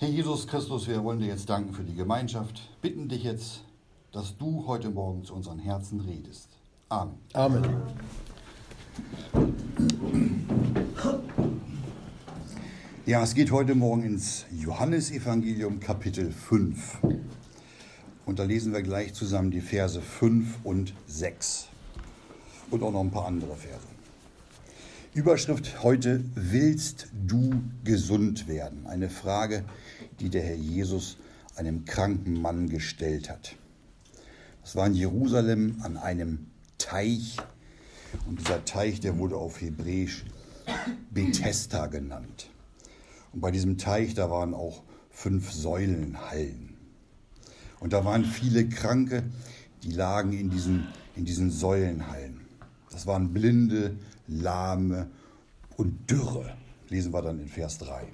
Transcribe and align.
Herr 0.00 0.08
Jesus 0.08 0.46
Christus, 0.46 0.86
wir 0.86 1.02
wollen 1.02 1.18
dir 1.18 1.26
jetzt 1.26 1.50
danken 1.50 1.74
für 1.74 1.82
die 1.82 1.96
Gemeinschaft, 1.96 2.70
bitten 2.80 3.08
dich 3.08 3.24
jetzt, 3.24 3.64
dass 4.12 4.36
du 4.36 4.64
heute 4.68 4.90
Morgen 4.90 5.24
zu 5.24 5.34
unseren 5.34 5.58
Herzen 5.58 5.98
redest. 5.98 6.50
Amen. 6.88 7.16
Amen. 7.32 7.64
Ja, 13.06 13.24
es 13.24 13.34
geht 13.34 13.50
heute 13.50 13.74
Morgen 13.74 14.04
ins 14.04 14.46
Johannesevangelium 14.52 15.80
Kapitel 15.80 16.30
5. 16.30 16.98
Und 18.24 18.38
da 18.38 18.44
lesen 18.44 18.72
wir 18.72 18.82
gleich 18.82 19.14
zusammen 19.14 19.50
die 19.50 19.60
Verse 19.60 20.00
5 20.00 20.58
und 20.62 20.94
6. 21.08 21.70
Und 22.70 22.84
auch 22.84 22.92
noch 22.92 23.00
ein 23.00 23.10
paar 23.10 23.26
andere 23.26 23.56
Verse. 23.56 23.97
Überschrift 25.14 25.82
heute, 25.82 26.22
willst 26.34 27.08
du 27.26 27.62
gesund 27.82 28.46
werden? 28.46 28.86
Eine 28.86 29.08
Frage, 29.08 29.64
die 30.20 30.28
der 30.28 30.42
Herr 30.42 30.54
Jesus 30.54 31.16
einem 31.56 31.86
kranken 31.86 32.40
Mann 32.40 32.68
gestellt 32.68 33.30
hat. 33.30 33.56
Das 34.62 34.76
war 34.76 34.86
in 34.86 34.94
Jerusalem 34.94 35.76
an 35.82 35.96
einem 35.96 36.46
Teich. 36.76 37.38
Und 38.26 38.40
dieser 38.40 38.64
Teich, 38.66 39.00
der 39.00 39.18
wurde 39.18 39.36
auf 39.36 39.60
Hebräisch 39.62 40.24
Bethesda 41.10 41.86
genannt. 41.86 42.50
Und 43.32 43.40
bei 43.40 43.50
diesem 43.50 43.78
Teich, 43.78 44.12
da 44.14 44.30
waren 44.30 44.52
auch 44.52 44.82
fünf 45.10 45.50
Säulenhallen. 45.50 46.76
Und 47.80 47.94
da 47.94 48.04
waren 48.04 48.26
viele 48.26 48.68
Kranke, 48.68 49.22
die 49.82 49.92
lagen 49.92 50.32
in 50.32 50.50
diesen, 50.50 50.88
in 51.16 51.24
diesen 51.24 51.50
Säulenhallen. 51.50 52.42
Das 52.90 53.06
waren 53.06 53.32
Blinde, 53.32 53.96
Lahme 54.28 55.08
und 55.76 56.10
Dürre, 56.10 56.56
lesen 56.88 57.12
wir 57.12 57.22
dann 57.22 57.40
in 57.40 57.48
Vers 57.48 57.78
3. 57.78 58.06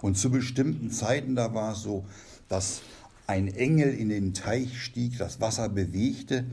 Und 0.00 0.16
zu 0.16 0.30
bestimmten 0.30 0.90
Zeiten, 0.90 1.34
da 1.34 1.54
war 1.54 1.72
es 1.72 1.82
so, 1.82 2.04
dass 2.48 2.82
ein 3.26 3.48
Engel 3.48 3.94
in 3.94 4.08
den 4.08 4.34
Teich 4.34 4.82
stieg, 4.82 5.16
das 5.18 5.40
Wasser 5.40 5.68
bewegte. 5.68 6.44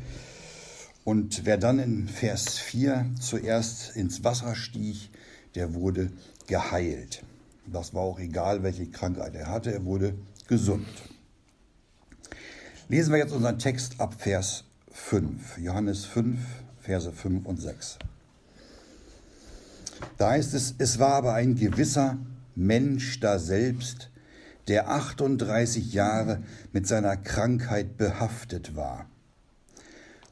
Und 1.04 1.46
wer 1.46 1.58
dann 1.58 1.80
in 1.80 2.08
Vers 2.08 2.58
4 2.60 3.06
zuerst 3.20 3.96
ins 3.96 4.24
Wasser 4.24 4.56
stieg, 4.56 5.10
der 5.56 5.74
wurde 5.74 6.12
geheilt. 6.48 7.24
Das 7.66 7.94
war 7.94 8.02
auch 8.02 8.20
egal, 8.20 8.64
welche 8.64 8.88
Krankheit 8.88 9.36
er 9.36 9.48
hatte, 9.48 9.74
er 9.74 9.86
wurde 9.86 10.16
gesund. 10.48 10.88
Lesen 12.88 13.12
wir 13.12 13.20
jetzt 13.20 13.34
unseren 13.34 13.60
Text 13.60 14.00
ab 14.00 14.16
Vers 14.20 14.64
5, 14.92 15.58
Johannes 15.60 16.06
5, 16.06 16.40
Verse 16.80 17.12
5 17.12 17.46
und 17.46 17.62
6. 17.62 18.00
Da 20.18 20.32
heißt 20.32 20.54
es, 20.54 20.76
es 20.78 21.00
war 21.00 21.14
aber 21.14 21.34
ein 21.34 21.56
gewisser 21.56 22.18
Mensch 22.56 23.20
da 23.20 23.40
selbst, 23.40 24.12
der 24.68 24.90
38 24.90 25.94
Jahre 25.94 26.44
mit 26.72 26.88
seiner 26.88 27.18
Krankheit 27.18 27.98
behaftet 27.98 28.76
war. 28.76 29.10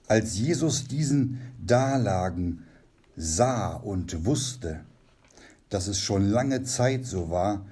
Als 0.08 0.38
Jesus 0.38 0.88
diesen 0.88 1.42
Dalagen 1.60 2.64
sah 3.16 3.74
und 3.74 4.26
wusste, 4.26 4.82
dass 5.70 5.88
es 5.88 6.00
schon 6.00 6.30
lange 6.30 6.64
Zeit 6.64 7.06
so 7.06 7.30
war, 7.30 7.66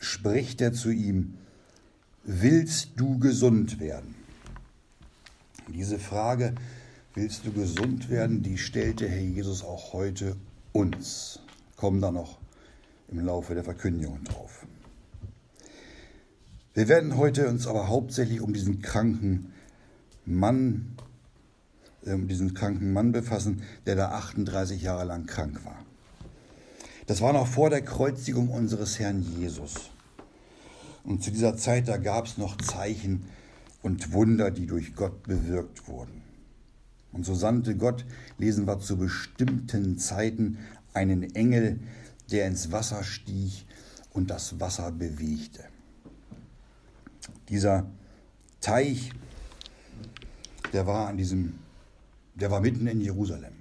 spricht 0.00 0.60
er 0.60 0.72
zu 0.72 0.90
ihm, 0.90 1.34
willst 2.24 2.92
du 2.96 3.18
gesund 3.18 3.78
werden? 3.78 4.14
Diese 5.68 5.98
Frage, 5.98 6.54
willst 7.14 7.46
du 7.46 7.52
gesund 7.52 8.08
werden, 8.08 8.42
die 8.42 8.58
stellte 8.58 9.08
Herr 9.08 9.20
Jesus 9.20 9.62
auch 9.62 9.92
heute 9.92 10.36
uns. 10.72 11.40
Kommen 11.76 12.00
da 12.00 12.10
noch 12.10 12.38
im 13.08 13.24
Laufe 13.24 13.54
der 13.54 13.64
Verkündigung 13.64 14.22
drauf. 14.24 14.66
Wir 16.74 16.88
werden 16.88 17.16
heute 17.16 17.48
uns 17.48 17.66
aber 17.66 17.88
hauptsächlich 17.88 18.40
um 18.40 18.52
diesen 18.52 18.80
kranken 18.80 19.52
Mann, 20.24 20.96
äh, 22.04 22.12
um 22.12 22.28
diesen 22.28 22.54
kranken 22.54 22.92
Mann 22.92 23.12
befassen, 23.12 23.62
der 23.86 23.96
da 23.96 24.10
38 24.12 24.82
Jahre 24.82 25.04
lang 25.04 25.26
krank 25.26 25.64
war. 25.64 25.84
Das 27.06 27.20
war 27.20 27.32
noch 27.32 27.48
vor 27.48 27.70
der 27.70 27.82
Kreuzigung 27.82 28.50
unseres 28.50 29.00
Herrn 29.00 29.20
Jesus. 29.20 29.90
Und 31.02 31.24
zu 31.24 31.32
dieser 31.32 31.56
Zeit, 31.56 31.88
da 31.88 31.96
gab 31.96 32.26
es 32.26 32.38
noch 32.38 32.56
Zeichen 32.58 33.24
und 33.82 34.12
Wunder, 34.12 34.50
die 34.50 34.66
durch 34.66 34.94
Gott 34.94 35.24
bewirkt 35.24 35.88
wurden. 35.88 36.22
Und 37.12 37.24
so 37.24 37.34
sandte 37.34 37.76
Gott, 37.76 38.04
lesen 38.38 38.66
wir 38.66 38.78
zu 38.78 38.96
bestimmten 38.96 39.98
Zeiten, 39.98 40.58
einen 40.92 41.34
Engel, 41.34 41.80
der 42.30 42.46
ins 42.46 42.72
Wasser 42.72 43.02
stieg 43.02 43.66
und 44.12 44.30
das 44.30 44.60
Wasser 44.60 44.92
bewegte. 44.92 45.64
Dieser 47.48 47.86
Teich, 48.60 49.10
der 50.72 50.86
war 50.86 51.08
an 51.08 51.16
diesem, 51.16 51.54
der 52.34 52.50
war 52.50 52.60
mitten 52.60 52.86
in 52.86 53.00
Jerusalem. 53.00 53.54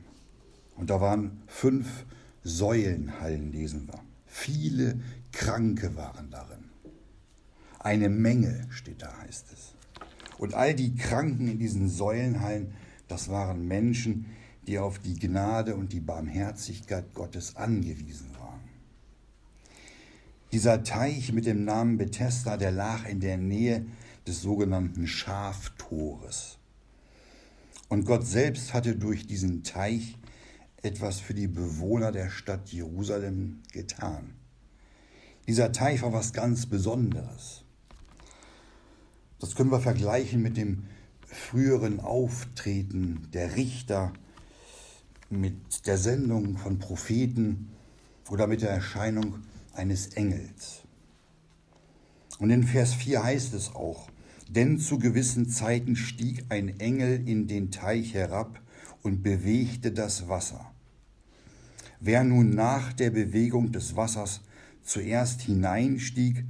Und 0.76 0.90
da 0.90 1.02
waren 1.02 1.42
fünf 1.48 2.06
Säulenhallen 2.44 3.52
lesen 3.52 3.88
wir. 3.88 4.00
Viele 4.26 5.00
Kranke 5.32 5.96
waren 5.96 6.30
darin. 6.30 6.66
Eine 7.80 8.10
Menge 8.10 8.68
steht 8.70 9.02
da, 9.02 9.18
heißt 9.18 9.48
es. 9.54 9.74
Und 10.38 10.54
all 10.54 10.74
die 10.74 10.96
Kranken 10.96 11.48
in 11.48 11.60
diesen 11.60 11.90
Säulenhallen, 11.90 12.74
das 13.10 13.28
waren 13.30 13.68
Menschen, 13.68 14.28
die 14.68 14.80
auf 14.80 15.00
die 15.00 15.16
Gnade 15.16 15.76
und 15.76 15.92
die 15.94 16.00
Barmherzigkeit 16.00 17.14
Gottes 17.14 17.56
angewiesen 17.56 18.30
waren. 18.40 18.60
Dieser 20.52 20.84
Teich 20.84 21.34
mit 21.34 21.46
dem 21.46 21.64
Namen 21.66 21.98
Bethesda, 21.98 22.58
der 22.58 22.72
lag 22.72 23.08
in 23.08 23.20
der 23.20 23.38
Nähe 23.38 23.86
des 24.26 24.42
sogenannten 24.42 25.08
Schaftores. 25.08 26.58
Und 27.88 28.06
Gott 28.06 28.26
selbst 28.26 28.74
hatte 28.74 28.96
durch 28.96 29.26
diesen 29.26 29.64
Teich 29.64 30.18
etwas 30.82 31.20
für 31.20 31.34
die 31.34 31.48
Bewohner 31.48 32.12
der 32.12 32.30
Stadt 32.30 32.70
Jerusalem 32.70 33.62
getan. 33.72 34.36
Dieser 35.48 35.72
Teich 35.72 36.04
war 36.04 36.14
was 36.14 36.32
ganz 36.32 36.68
Besonderes. 36.68 37.64
Das 39.40 39.56
können 39.56 39.72
wir 39.72 39.80
vergleichen 39.80 40.42
mit 40.42 40.58
dem 40.58 40.79
früheren 41.50 42.00
Auftreten 42.00 43.28
der 43.34 43.56
Richter, 43.56 44.14
mit 45.32 45.88
der 45.88 45.98
Sendung 45.98 46.58
von 46.58 46.78
Propheten 46.78 47.70
oder 48.30 48.46
mit 48.46 48.62
der 48.62 48.70
Erscheinung 48.70 49.40
eines 49.74 50.10
Engels. 50.10 50.84
Und 52.38 52.52
in 52.52 52.64
Vers 52.64 52.94
4 52.94 53.24
heißt 53.24 53.56
es 53.56 53.74
auch, 53.74 54.10
denn 54.48 54.78
zu 54.78 55.00
gewissen 55.00 55.50
Zeiten 55.50 55.96
stieg 55.96 56.46
ein 56.50 56.80
Engel 56.80 57.28
in 57.28 57.48
den 57.48 57.72
Teich 57.72 58.14
herab 58.14 58.62
und 59.02 59.24
bewegte 59.24 59.92
das 59.92 60.30
Wasser. 60.30 60.72
Wer 62.00 62.24
nun 62.24 62.52
nach 62.52 62.94
der 62.94 63.10
Bewegung 63.10 63.72
des 63.72 63.96
Wassers 63.96 64.42
zuerst 64.84 65.42
hineinstieg, 65.42 66.46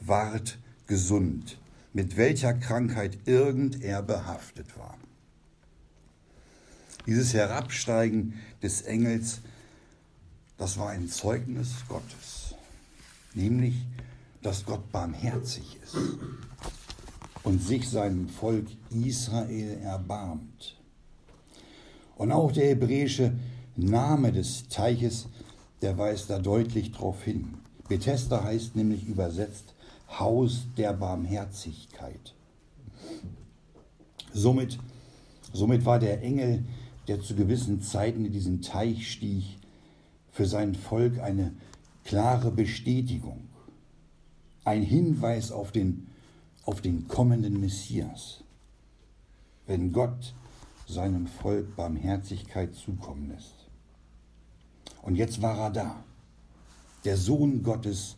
ward 0.00 0.58
gesund, 0.88 1.60
mit 1.92 2.16
welcher 2.16 2.54
Krankheit 2.54 3.18
irgend 3.26 3.82
er 3.82 4.02
behaftet 4.02 4.78
war. 4.78 4.96
Dieses 7.06 7.34
Herabsteigen 7.34 8.34
des 8.62 8.82
Engels, 8.82 9.40
das 10.58 10.78
war 10.78 10.90
ein 10.90 11.08
Zeugnis 11.08 11.70
Gottes, 11.88 12.54
nämlich, 13.34 13.74
dass 14.42 14.64
Gott 14.64 14.90
barmherzig 14.92 15.78
ist 15.82 15.96
und 17.42 17.62
sich 17.62 17.88
seinem 17.88 18.28
Volk 18.28 18.66
Israel 18.90 19.78
erbarmt. 19.82 20.76
Und 22.16 22.32
auch 22.32 22.52
der 22.52 22.68
hebräische 22.68 23.32
Name 23.76 24.30
des 24.32 24.68
Teiches, 24.68 25.26
der 25.80 25.96
weist 25.96 26.28
da 26.28 26.38
deutlich 26.38 26.92
darauf 26.92 27.22
hin. 27.22 27.54
Bethesda 27.88 28.44
heißt 28.44 28.76
nämlich 28.76 29.06
übersetzt 29.06 29.74
Haus 30.18 30.66
der 30.76 30.92
Barmherzigkeit. 30.92 32.34
Somit, 34.32 34.78
somit 35.52 35.84
war 35.84 35.98
der 35.98 36.22
Engel, 36.22 36.64
der 37.08 37.20
zu 37.20 37.34
gewissen 37.34 37.82
Zeiten 37.82 38.24
in 38.24 38.32
diesen 38.32 38.62
Teich 38.62 39.10
stieg, 39.10 39.44
für 40.30 40.46
sein 40.46 40.74
Volk 40.74 41.18
eine 41.18 41.52
klare 42.04 42.50
Bestätigung, 42.50 43.48
ein 44.64 44.82
Hinweis 44.82 45.52
auf 45.52 45.72
den, 45.72 46.06
auf 46.64 46.80
den 46.80 47.08
kommenden 47.08 47.60
Messias. 47.60 48.42
Wenn 49.66 49.92
Gott 49.92 50.34
seinem 50.86 51.26
Volk 51.26 51.76
Barmherzigkeit 51.76 52.74
zukommen 52.74 53.28
lässt. 53.28 53.68
Und 55.02 55.14
jetzt 55.16 55.40
war 55.40 55.58
er 55.58 55.70
da. 55.70 56.04
Der 57.04 57.16
Sohn 57.16 57.62
Gottes, 57.62 58.16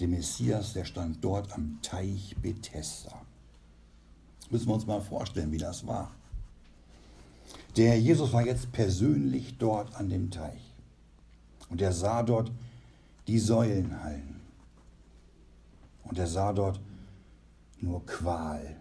der 0.00 0.08
Messias, 0.08 0.72
der 0.72 0.84
stand 0.84 1.22
dort 1.24 1.52
am 1.52 1.78
Teich 1.82 2.36
Bethesda. 2.40 3.22
Müssen 4.50 4.68
wir 4.68 4.74
uns 4.74 4.86
mal 4.86 5.00
vorstellen, 5.00 5.52
wie 5.52 5.58
das 5.58 5.86
war. 5.86 6.14
Der 7.76 7.90
Herr 7.90 7.98
Jesus 7.98 8.32
war 8.32 8.44
jetzt 8.44 8.72
persönlich 8.72 9.56
dort 9.58 9.94
an 9.96 10.08
dem 10.08 10.30
Teich. 10.30 10.74
Und 11.68 11.80
er 11.80 11.92
sah 11.92 12.22
dort 12.22 12.52
die 13.26 13.38
Säulenhallen. 13.38 14.40
Und 16.04 16.18
er 16.18 16.26
sah 16.26 16.52
dort 16.52 16.80
nur 17.80 18.04
Qual 18.06 18.76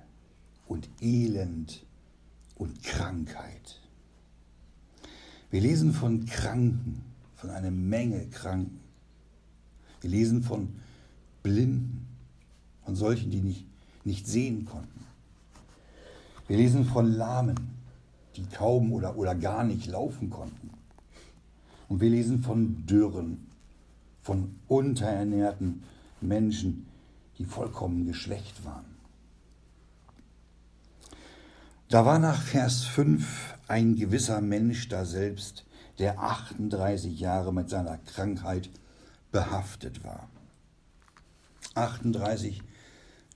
und 0.67 0.89
Elend 1.01 1.85
und 2.55 2.83
Krankheit. 2.83 3.81
Wir 5.49 5.61
lesen 5.61 5.93
von 5.93 6.25
Kranken, 6.25 7.03
von 7.35 7.49
einer 7.49 7.71
Menge 7.71 8.27
Kranken. 8.27 8.79
Wir 10.01 10.09
lesen 10.09 10.43
von 10.43 10.79
Blinden, 11.43 12.07
von 12.83 12.95
solchen, 12.95 13.29
die 13.29 13.41
nicht, 13.41 13.65
nicht 14.03 14.27
sehen 14.27 14.65
konnten. 14.65 15.05
Wir 16.47 16.57
lesen 16.57 16.85
von 16.85 17.11
Lahmen, 17.13 17.55
die 18.35 18.45
kaum 18.45 18.91
oder, 18.91 19.17
oder 19.17 19.35
gar 19.35 19.63
nicht 19.63 19.87
laufen 19.87 20.29
konnten. 20.29 20.71
Und 21.87 22.01
wir 22.01 22.09
lesen 22.09 22.41
von 22.41 22.85
Dürren, 22.85 23.47
von 24.21 24.55
unterernährten 24.67 25.83
Menschen, 26.21 26.87
die 27.37 27.45
vollkommen 27.45 28.05
geschwächt 28.05 28.65
waren. 28.65 28.85
Da 31.89 32.05
war 32.05 32.17
nach 32.19 32.41
Vers 32.41 32.85
5 32.85 33.55
ein 33.67 33.95
gewisser 33.95 34.41
Mensch 34.41 34.87
da 34.89 35.05
selbst, 35.05 35.65
der 35.99 36.19
38 36.19 37.19
Jahre 37.19 37.53
mit 37.53 37.69
seiner 37.69 37.97
Krankheit 37.97 38.69
behaftet 39.31 40.03
war. 40.03 40.27
38 41.75 42.61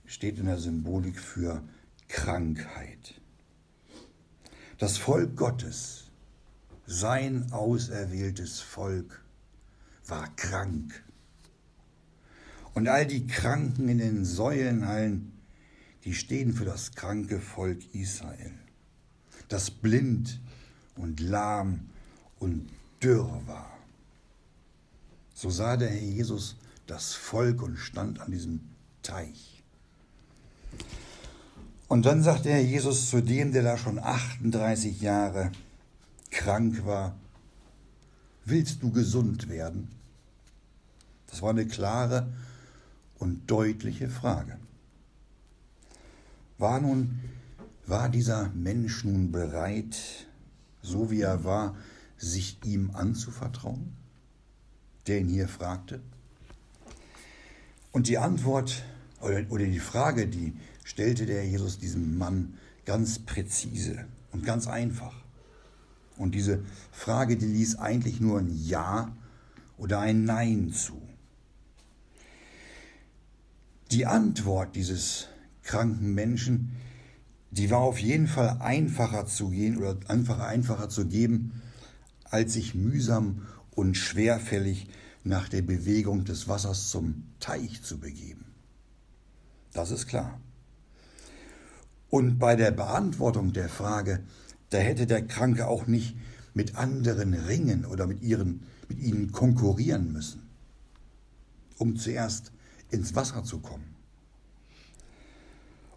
steht 0.06 0.38
in 0.38 0.46
der 0.46 0.58
Symbolik 0.58 1.18
für 1.18 1.62
Krankheit. 2.08 3.20
Das 4.78 4.96
Volk 4.96 5.36
Gottes, 5.36 6.04
sein 6.86 7.52
auserwähltes 7.52 8.60
Volk, 8.60 9.22
war 10.06 10.34
krank. 10.36 11.02
Und 12.74 12.88
all 12.88 13.06
die 13.06 13.26
Kranken 13.26 13.88
in 13.88 13.98
den 13.98 14.24
Säulenhallen, 14.24 15.32
die 16.04 16.14
stehen 16.14 16.52
für 16.54 16.64
das 16.64 16.92
kranke 16.92 17.40
Volk 17.40 17.94
Israel, 17.94 18.52
das 19.48 19.70
blind 19.70 20.40
und 20.94 21.20
lahm 21.20 21.90
und 22.38 22.70
dürr 23.02 23.42
war. 23.46 23.76
So 25.34 25.50
sah 25.50 25.76
der 25.76 25.90
Herr 25.90 26.00
Jesus 26.00 26.56
das 26.88 27.14
Volk 27.14 27.62
und 27.62 27.76
stand 27.76 28.20
an 28.20 28.32
diesem 28.32 28.60
Teich. 29.02 29.62
Und 31.86 32.06
dann 32.06 32.22
sagt 32.22 32.44
der 32.44 32.54
Herr 32.54 32.62
Jesus 32.62 33.08
zu 33.10 33.22
dem, 33.22 33.52
der 33.52 33.62
da 33.62 33.78
schon 33.78 33.98
38 33.98 35.00
Jahre 35.00 35.52
krank 36.30 36.84
war, 36.84 37.16
willst 38.44 38.82
du 38.82 38.90
gesund 38.90 39.48
werden? 39.48 39.90
Das 41.28 41.42
war 41.42 41.50
eine 41.50 41.66
klare 41.66 42.32
und 43.18 43.50
deutliche 43.50 44.08
Frage. 44.08 44.58
War 46.56 46.80
nun, 46.80 47.20
war 47.86 48.08
dieser 48.08 48.48
Mensch 48.50 49.04
nun 49.04 49.30
bereit, 49.30 50.26
so 50.82 51.10
wie 51.10 51.20
er 51.20 51.44
war, 51.44 51.76
sich 52.16 52.58
ihm 52.64 52.90
anzuvertrauen, 52.94 53.94
der 55.06 55.20
ihn 55.20 55.28
hier 55.28 55.48
fragte? 55.48 56.00
Und 57.98 58.06
die 58.06 58.18
Antwort 58.18 58.84
oder, 59.20 59.42
oder 59.48 59.64
die 59.64 59.80
Frage, 59.80 60.28
die 60.28 60.52
stellte 60.84 61.26
der 61.26 61.44
Jesus 61.44 61.80
diesem 61.80 62.16
Mann 62.16 62.54
ganz 62.84 63.18
präzise 63.18 64.04
und 64.30 64.44
ganz 64.44 64.68
einfach. 64.68 65.24
Und 66.16 66.36
diese 66.36 66.62
Frage, 66.92 67.36
die 67.36 67.46
ließ 67.46 67.74
eigentlich 67.80 68.20
nur 68.20 68.38
ein 68.38 68.52
Ja 68.54 69.16
oder 69.78 69.98
ein 69.98 70.22
Nein 70.22 70.70
zu. 70.70 71.02
Die 73.90 74.06
Antwort 74.06 74.76
dieses 74.76 75.26
kranken 75.64 76.14
Menschen, 76.14 76.76
die 77.50 77.68
war 77.68 77.80
auf 77.80 77.98
jeden 77.98 78.28
Fall 78.28 78.58
einfacher 78.60 79.26
zu 79.26 79.48
gehen 79.48 79.76
oder 79.76 79.98
einfach 80.06 80.38
einfacher 80.38 80.88
zu 80.88 81.06
geben, 81.06 81.62
als 82.22 82.52
sich 82.52 82.76
mühsam 82.76 83.42
und 83.72 83.96
schwerfällig 83.96 84.86
nach 85.28 85.48
der 85.48 85.62
Bewegung 85.62 86.24
des 86.24 86.48
Wassers 86.48 86.90
zum 86.90 87.24
Teich 87.38 87.82
zu 87.82 87.98
begeben. 87.98 88.46
Das 89.72 89.90
ist 89.90 90.06
klar. 90.06 90.40
Und 92.10 92.38
bei 92.38 92.56
der 92.56 92.70
Beantwortung 92.70 93.52
der 93.52 93.68
Frage, 93.68 94.24
da 94.70 94.78
hätte 94.78 95.06
der 95.06 95.26
Kranke 95.26 95.68
auch 95.68 95.86
nicht 95.86 96.16
mit 96.54 96.76
anderen 96.76 97.34
ringen 97.34 97.84
oder 97.84 98.06
mit, 98.06 98.22
ihren, 98.22 98.62
mit 98.88 98.98
ihnen 98.98 99.30
konkurrieren 99.30 100.12
müssen, 100.12 100.48
um 101.76 101.96
zuerst 101.96 102.50
ins 102.90 103.14
Wasser 103.14 103.44
zu 103.44 103.58
kommen. 103.60 103.94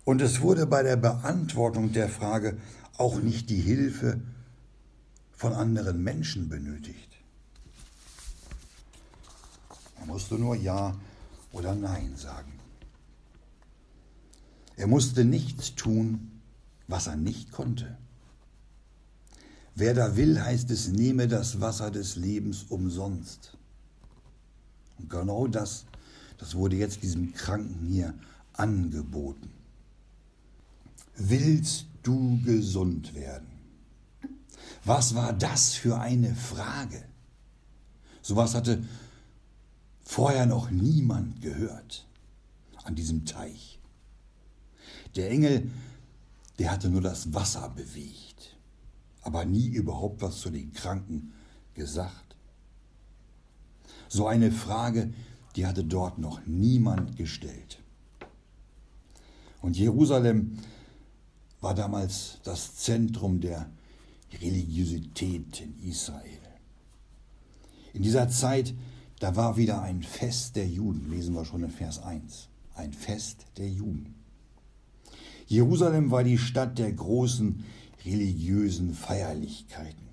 Und 0.03 0.21
es 0.21 0.41
wurde 0.41 0.67
bei 0.67 0.83
der 0.83 0.97
Beantwortung 0.97 1.93
der 1.93 2.09
Frage 2.09 2.57
auch 2.97 3.21
nicht 3.21 3.49
die 3.49 3.61
Hilfe 3.61 4.19
von 5.31 5.53
anderen 5.53 6.03
Menschen 6.03 6.49
benötigt. 6.49 7.20
Er 10.01 10.07
musste 10.07 10.35
nur 10.35 10.55
Ja 10.55 10.95
oder 11.51 11.75
Nein 11.75 12.15
sagen. 12.15 12.51
Er 14.75 14.87
musste 14.87 15.23
nichts 15.25 15.75
tun, 15.75 16.41
was 16.87 17.05
er 17.05 17.15
nicht 17.15 17.51
konnte. 17.51 17.97
Wer 19.75 19.93
da 19.93 20.17
will, 20.17 20.41
heißt 20.41 20.71
es, 20.71 20.87
nehme 20.87 21.27
das 21.27 21.61
Wasser 21.61 21.91
des 21.91 22.15
Lebens 22.15 22.63
umsonst. 22.63 23.57
Und 24.97 25.09
genau 25.09 25.47
das, 25.47 25.85
das 26.39 26.55
wurde 26.55 26.77
jetzt 26.77 27.03
diesem 27.03 27.33
Kranken 27.33 27.87
hier 27.87 28.15
angeboten. 28.53 29.51
Willst 31.15 31.85
du 32.01 32.41
gesund 32.43 33.13
werden? 33.13 33.47
Was 34.83 35.13
war 35.13 35.31
das 35.31 35.73
für 35.75 35.99
eine 35.99 36.33
Frage? 36.33 37.03
Sowas 38.23 38.55
hatte 38.55 38.83
vorher 40.11 40.45
noch 40.45 40.69
niemand 40.69 41.39
gehört 41.39 42.05
an 42.83 42.95
diesem 42.95 43.23
Teich. 43.23 43.79
Der 45.15 45.29
Engel, 45.31 45.71
der 46.59 46.69
hatte 46.69 46.89
nur 46.89 46.99
das 46.99 47.33
Wasser 47.33 47.69
bewegt, 47.69 48.57
aber 49.21 49.45
nie 49.45 49.67
überhaupt 49.67 50.21
was 50.21 50.41
zu 50.41 50.49
den 50.49 50.73
Kranken 50.73 51.31
gesagt. 51.75 52.35
So 54.09 54.27
eine 54.27 54.51
Frage, 54.51 55.13
die 55.55 55.65
hatte 55.65 55.85
dort 55.85 56.17
noch 56.17 56.45
niemand 56.45 57.15
gestellt. 57.15 57.81
Und 59.61 59.77
Jerusalem 59.77 60.57
war 61.61 61.73
damals 61.73 62.39
das 62.43 62.75
Zentrum 62.75 63.39
der 63.39 63.69
Religiosität 64.41 65.61
in 65.61 65.89
Israel. 65.89 66.41
In 67.93 68.03
dieser 68.03 68.27
Zeit, 68.27 68.73
da 69.21 69.35
war 69.35 69.55
wieder 69.55 69.83
ein 69.83 70.01
Fest 70.01 70.55
der 70.55 70.67
Juden, 70.67 71.11
lesen 71.11 71.35
wir 71.35 71.45
schon 71.45 71.63
in 71.63 71.69
Vers 71.69 72.01
1, 72.01 72.49
ein 72.73 72.91
Fest 72.91 73.45
der 73.57 73.69
Juden. 73.69 74.15
Jerusalem 75.45 76.09
war 76.09 76.23
die 76.23 76.39
Stadt 76.39 76.79
der 76.79 76.91
großen 76.91 77.63
religiösen 78.03 78.95
Feierlichkeiten, 78.95 80.09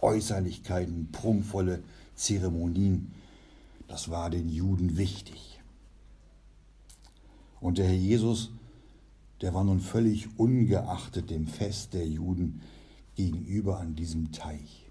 Äußerlichkeiten, 0.00 1.12
prunkvolle 1.12 1.82
Zeremonien. 2.14 3.12
Das 3.86 4.08
war 4.08 4.30
den 4.30 4.48
Juden 4.48 4.96
wichtig. 4.96 5.60
Und 7.60 7.76
der 7.76 7.86
Herr 7.86 7.94
Jesus, 7.94 8.50
der 9.42 9.52
war 9.52 9.62
nun 9.62 9.80
völlig 9.80 10.38
ungeachtet 10.38 11.28
dem 11.28 11.46
Fest 11.46 11.92
der 11.92 12.08
Juden 12.08 12.62
gegenüber 13.14 13.78
an 13.78 13.94
diesem 13.94 14.32
Teich. 14.32 14.81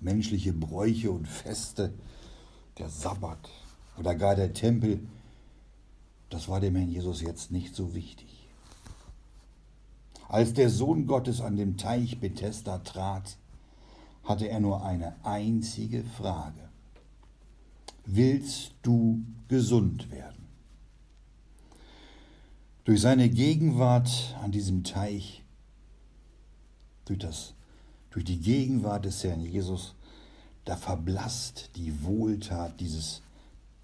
Menschliche 0.00 0.52
Bräuche 0.52 1.10
und 1.10 1.26
Feste, 1.26 1.92
der 2.78 2.88
Sabbat 2.88 3.48
oder 3.98 4.14
gar 4.14 4.34
der 4.34 4.52
Tempel, 4.52 5.00
das 6.30 6.48
war 6.48 6.60
dem 6.60 6.76
Herrn 6.76 6.90
Jesus 6.90 7.22
jetzt 7.22 7.50
nicht 7.50 7.74
so 7.74 7.94
wichtig. 7.94 8.48
Als 10.28 10.52
der 10.52 10.70
Sohn 10.70 11.06
Gottes 11.06 11.40
an 11.40 11.56
dem 11.56 11.76
Teich 11.76 12.18
Bethesda 12.18 12.78
trat, 12.78 13.36
hatte 14.24 14.48
er 14.48 14.60
nur 14.60 14.84
eine 14.84 15.14
einzige 15.24 16.02
Frage. 16.02 16.68
Willst 18.04 18.72
du 18.82 19.24
gesund 19.48 20.10
werden? 20.10 20.46
Durch 22.84 23.00
seine 23.00 23.28
Gegenwart 23.28 24.36
an 24.42 24.52
diesem 24.52 24.84
Teich, 24.84 25.44
durch, 27.04 27.18
das, 27.18 27.54
durch 28.16 28.24
die 28.24 28.40
Gegenwart 28.40 29.04
des 29.04 29.22
Herrn 29.24 29.42
Jesus, 29.42 29.94
da 30.64 30.74
verblasst 30.74 31.68
die 31.76 32.02
Wohltat 32.02 32.80
dieses 32.80 33.20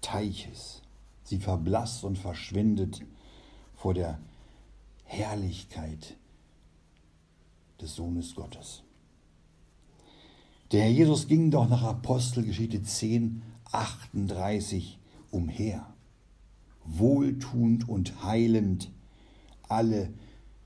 Teiches. 0.01 0.81
Sie 1.23 1.37
verblasst 1.37 2.03
und 2.03 2.17
verschwindet 2.17 3.01
vor 3.75 3.93
der 3.93 4.17
Herrlichkeit 5.03 6.15
des 7.79 7.93
Sohnes 7.93 8.33
Gottes. 8.33 8.81
Der 10.71 10.81
Herr 10.81 10.89
Jesus 10.89 11.27
ging 11.27 11.51
doch 11.51 11.69
nach 11.69 11.83
Apostelgeschichte 11.83 12.81
10, 12.81 13.43
38 13.71 14.97
umher, 15.29 15.85
wohltuend 16.85 17.87
und 17.87 18.23
heilend 18.23 18.89
alle, 19.69 20.11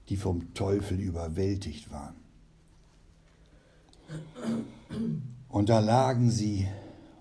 die 0.07 0.15
vom 0.15 0.53
Teufel 0.53 1.01
überwältigt 1.01 1.91
waren. 1.91 2.26
Und 5.49 5.69
da 5.69 5.79
lagen 5.79 6.29
sie 6.29 6.67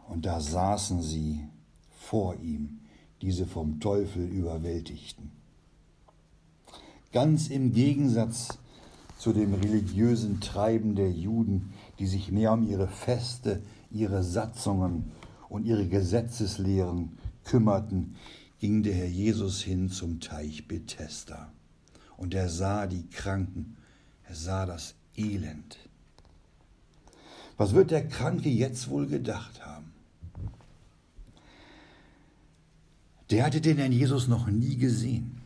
und 0.08 0.26
da 0.26 0.40
saßen 0.40 1.02
sie 1.02 1.40
vor 1.90 2.36
ihm, 2.36 2.80
diese 3.22 3.46
vom 3.46 3.80
Teufel 3.80 4.24
überwältigten. 4.24 5.32
Ganz 7.12 7.48
im 7.48 7.72
Gegensatz 7.72 8.58
zu 9.18 9.32
dem 9.32 9.54
religiösen 9.54 10.40
Treiben 10.40 10.94
der 10.94 11.10
Juden, 11.10 11.72
die 11.98 12.06
sich 12.06 12.30
mehr 12.30 12.52
um 12.52 12.68
ihre 12.68 12.88
Feste, 12.88 13.62
ihre 13.90 14.22
Satzungen 14.22 15.12
und 15.48 15.64
ihre 15.64 15.88
Gesetzeslehren 15.88 17.18
kümmerten, 17.44 18.16
ging 18.58 18.82
der 18.82 18.94
Herr 18.94 19.08
Jesus 19.08 19.62
hin 19.62 19.88
zum 19.88 20.20
Teich 20.20 20.68
Bethesda. 20.68 21.52
Und 22.16 22.34
er 22.34 22.48
sah 22.48 22.86
die 22.86 23.06
Kranken, 23.08 23.76
er 24.24 24.34
sah 24.34 24.66
das 24.66 24.94
Elend. 25.16 25.85
Was 27.56 27.74
wird 27.74 27.90
der 27.90 28.06
Kranke 28.06 28.48
jetzt 28.48 28.88
wohl 28.88 29.06
gedacht 29.06 29.64
haben? 29.64 29.92
Der 33.30 33.44
hatte 33.44 33.60
den 33.60 33.78
Herrn 33.78 33.92
Jesus 33.92 34.28
noch 34.28 34.46
nie 34.46 34.76
gesehen 34.76 35.40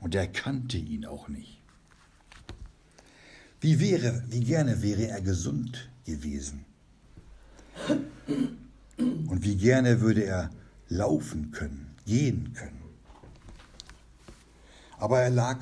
und 0.00 0.14
er 0.14 0.26
kannte 0.26 0.76
ihn 0.76 1.06
auch 1.06 1.28
nicht. 1.28 1.60
Wie 3.60 3.80
wäre, 3.80 4.22
wie 4.28 4.44
gerne 4.44 4.82
wäre 4.82 5.08
er 5.08 5.20
gesund 5.22 5.88
gewesen. 6.04 6.66
Und 8.98 9.42
wie 9.42 9.56
gerne 9.56 10.00
würde 10.00 10.24
er 10.24 10.50
laufen 10.88 11.50
können, 11.50 11.94
gehen 12.06 12.52
können. 12.52 12.82
Aber 14.98 15.20
er 15.20 15.30
lag 15.30 15.58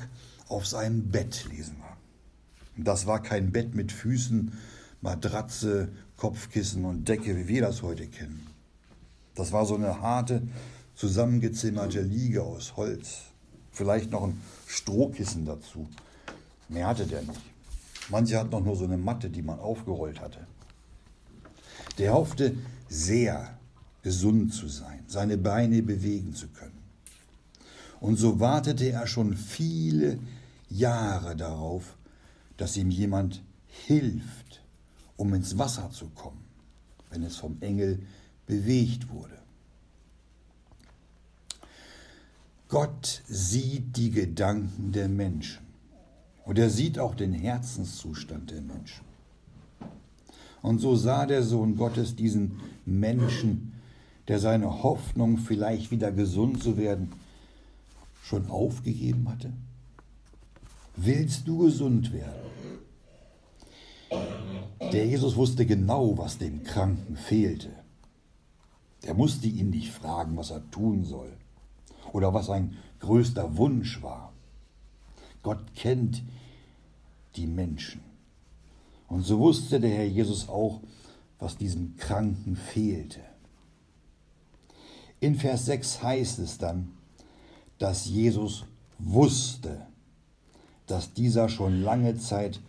auf 0.49 0.67
seinem 0.67 1.09
Bett, 1.09 1.47
lesen 1.49 1.77
wir. 1.77 2.83
Das 2.83 3.07
war 3.07 3.23
kein 3.23 3.51
Bett 3.51 3.73
mit 3.73 3.91
Füßen, 3.91 4.51
Matratze, 5.03 5.89
Kopfkissen 6.15 6.85
und 6.85 7.07
Decke, 7.07 7.35
wie 7.35 7.47
wir 7.49 7.61
das 7.61 7.81
heute 7.81 8.07
kennen. 8.07 8.47
Das 9.35 9.51
war 9.51 9.65
so 9.65 9.75
eine 9.75 10.01
harte, 10.01 10.41
zusammengezimmerte 10.95 12.01
Liege 12.01 12.41
aus 12.41 12.77
Holz. 12.77 13.23
Vielleicht 13.71 14.11
noch 14.11 14.23
ein 14.23 14.41
Strohkissen 14.65 15.45
dazu. 15.45 15.89
Mehr 16.69 16.87
hatte 16.87 17.05
der 17.05 17.21
nicht. 17.21 17.41
Manche 18.09 18.39
hatten 18.39 18.51
noch 18.51 18.63
nur 18.63 18.77
so 18.77 18.85
eine 18.85 18.97
Matte, 18.97 19.29
die 19.29 19.41
man 19.41 19.59
aufgerollt 19.59 20.21
hatte. 20.21 20.47
Der 21.97 22.13
hoffte 22.13 22.55
sehr, 22.87 23.57
gesund 24.03 24.53
zu 24.53 24.67
sein, 24.67 25.03
seine 25.07 25.37
Beine 25.37 25.81
bewegen 25.81 26.33
zu 26.33 26.47
können. 26.47 26.77
Und 27.99 28.17
so 28.17 28.39
wartete 28.39 28.91
er 28.91 29.07
schon 29.07 29.35
viele 29.35 30.19
Jahre 30.69 31.35
darauf, 31.35 31.97
dass 32.57 32.77
ihm 32.77 32.89
jemand 32.89 33.41
hilft, 33.67 34.42
um 35.17 35.33
ins 35.33 35.57
Wasser 35.57 35.89
zu 35.91 36.07
kommen, 36.09 36.43
wenn 37.09 37.23
es 37.23 37.37
vom 37.37 37.57
Engel 37.61 38.05
bewegt 38.45 39.09
wurde. 39.09 39.37
Gott 42.67 43.21
sieht 43.27 43.97
die 43.97 44.09
Gedanken 44.09 44.91
der 44.91 45.07
Menschen 45.07 45.63
und 46.45 46.57
er 46.57 46.69
sieht 46.69 46.97
auch 46.97 47.15
den 47.15 47.33
Herzenszustand 47.33 48.51
der 48.51 48.61
Menschen. 48.61 49.05
Und 50.61 50.79
so 50.79 50.95
sah 50.95 51.25
der 51.25 51.43
Sohn 51.43 51.75
Gottes 51.75 52.15
diesen 52.15 52.59
Menschen, 52.85 53.73
der 54.27 54.39
seine 54.39 54.81
Hoffnung, 54.81 55.37
vielleicht 55.37 55.91
wieder 55.91 56.11
gesund 56.11 56.63
zu 56.63 56.77
werden, 56.77 57.11
schon 58.23 58.49
aufgegeben 58.49 59.29
hatte. 59.29 59.51
Willst 60.95 61.47
du 61.47 61.59
gesund 61.59 62.13
werden? 62.13 62.72
Der 64.93 65.07
Jesus 65.07 65.35
wusste 65.35 65.65
genau, 65.65 66.19
was 66.19 66.37
dem 66.37 66.63
Kranken 66.63 67.15
fehlte. 67.15 67.71
Er 69.01 69.15
musste 69.15 69.47
ihn 69.47 69.71
nicht 69.71 69.91
fragen, 69.91 70.37
was 70.37 70.51
er 70.51 70.69
tun 70.69 71.03
soll 71.03 71.35
oder 72.13 72.33
was 72.33 72.45
sein 72.45 72.77
größter 72.99 73.57
Wunsch 73.57 74.03
war. 74.03 74.33
Gott 75.41 75.73
kennt 75.75 76.21
die 77.35 77.47
Menschen. 77.47 78.01
Und 79.07 79.23
so 79.23 79.39
wusste 79.39 79.79
der 79.79 79.89
Herr 79.89 80.05
Jesus 80.05 80.47
auch, 80.47 80.79
was 81.39 81.57
diesem 81.57 81.97
Kranken 81.97 82.55
fehlte. 82.55 83.19
In 85.19 85.35
Vers 85.35 85.65
6 85.65 86.03
heißt 86.03 86.37
es 86.37 86.59
dann, 86.59 86.91
dass 87.79 88.05
Jesus 88.05 88.65
wusste, 88.99 89.87
dass 90.85 91.13
dieser 91.13 91.49
schon 91.49 91.81
lange 91.81 92.15
Zeit 92.17 92.61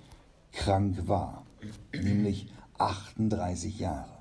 krank 0.52 1.06
war, 1.06 1.43
nämlich 1.92 2.48
38 2.78 3.78
Jahre. 3.78 4.14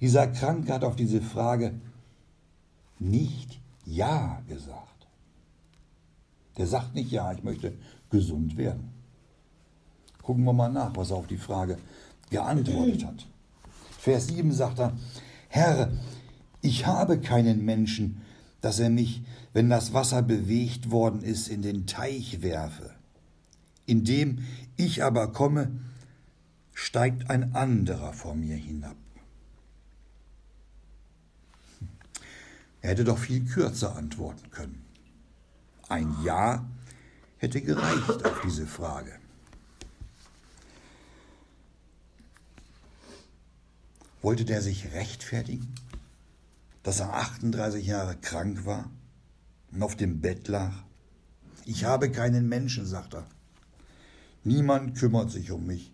Dieser 0.00 0.28
Kranke 0.28 0.72
hat 0.72 0.84
auf 0.84 0.96
diese 0.96 1.20
Frage 1.20 1.74
nicht 2.98 3.60
Ja 3.84 4.42
gesagt. 4.48 5.06
Der 6.56 6.66
sagt 6.66 6.94
nicht 6.94 7.10
Ja, 7.10 7.32
ich 7.32 7.42
möchte 7.42 7.74
gesund 8.10 8.56
werden. 8.56 8.90
Gucken 10.22 10.44
wir 10.44 10.52
mal 10.52 10.68
nach, 10.68 10.94
was 10.96 11.10
er 11.10 11.16
auf 11.16 11.26
die 11.26 11.38
Frage 11.38 11.78
geantwortet 12.30 13.04
hat. 13.04 13.26
Vers 13.98 14.28
7 14.28 14.52
sagt 14.52 14.78
er, 14.78 14.92
Herr, 15.48 15.90
ich 16.60 16.86
habe 16.86 17.20
keinen 17.20 17.64
Menschen, 17.64 18.22
dass 18.60 18.78
er 18.80 18.90
mich, 18.90 19.22
wenn 19.52 19.70
das 19.70 19.92
Wasser 19.94 20.22
bewegt 20.22 20.90
worden 20.90 21.22
ist, 21.22 21.48
in 21.48 21.62
den 21.62 21.86
Teich 21.86 22.42
werfe. 22.42 22.90
Indem 23.86 24.44
ich 24.78 25.04
aber 25.04 25.32
komme, 25.32 25.70
steigt 26.72 27.28
ein 27.28 27.54
anderer 27.54 28.12
vor 28.14 28.34
mir 28.34 28.56
hinab. 28.56 28.96
Er 32.80 32.90
hätte 32.90 33.04
doch 33.04 33.18
viel 33.18 33.44
kürzer 33.44 33.96
antworten 33.96 34.50
können. 34.50 34.84
Ein 35.88 36.14
Ja 36.22 36.64
hätte 37.38 37.60
gereicht 37.60 38.24
auf 38.24 38.40
diese 38.44 38.66
Frage. 38.66 39.18
Wollte 44.22 44.44
der 44.44 44.62
sich 44.62 44.92
rechtfertigen, 44.92 45.74
dass 46.84 47.00
er 47.00 47.14
38 47.14 47.84
Jahre 47.84 48.16
krank 48.16 48.64
war 48.64 48.90
und 49.72 49.82
auf 49.82 49.96
dem 49.96 50.20
Bett 50.20 50.46
lag? 50.46 50.72
Ich 51.64 51.84
habe 51.84 52.10
keinen 52.12 52.48
Menschen, 52.48 52.86
sagt 52.86 53.14
er. 53.14 53.26
Niemand 54.48 54.96
kümmert 54.96 55.30
sich 55.30 55.50
um 55.50 55.66
mich 55.66 55.92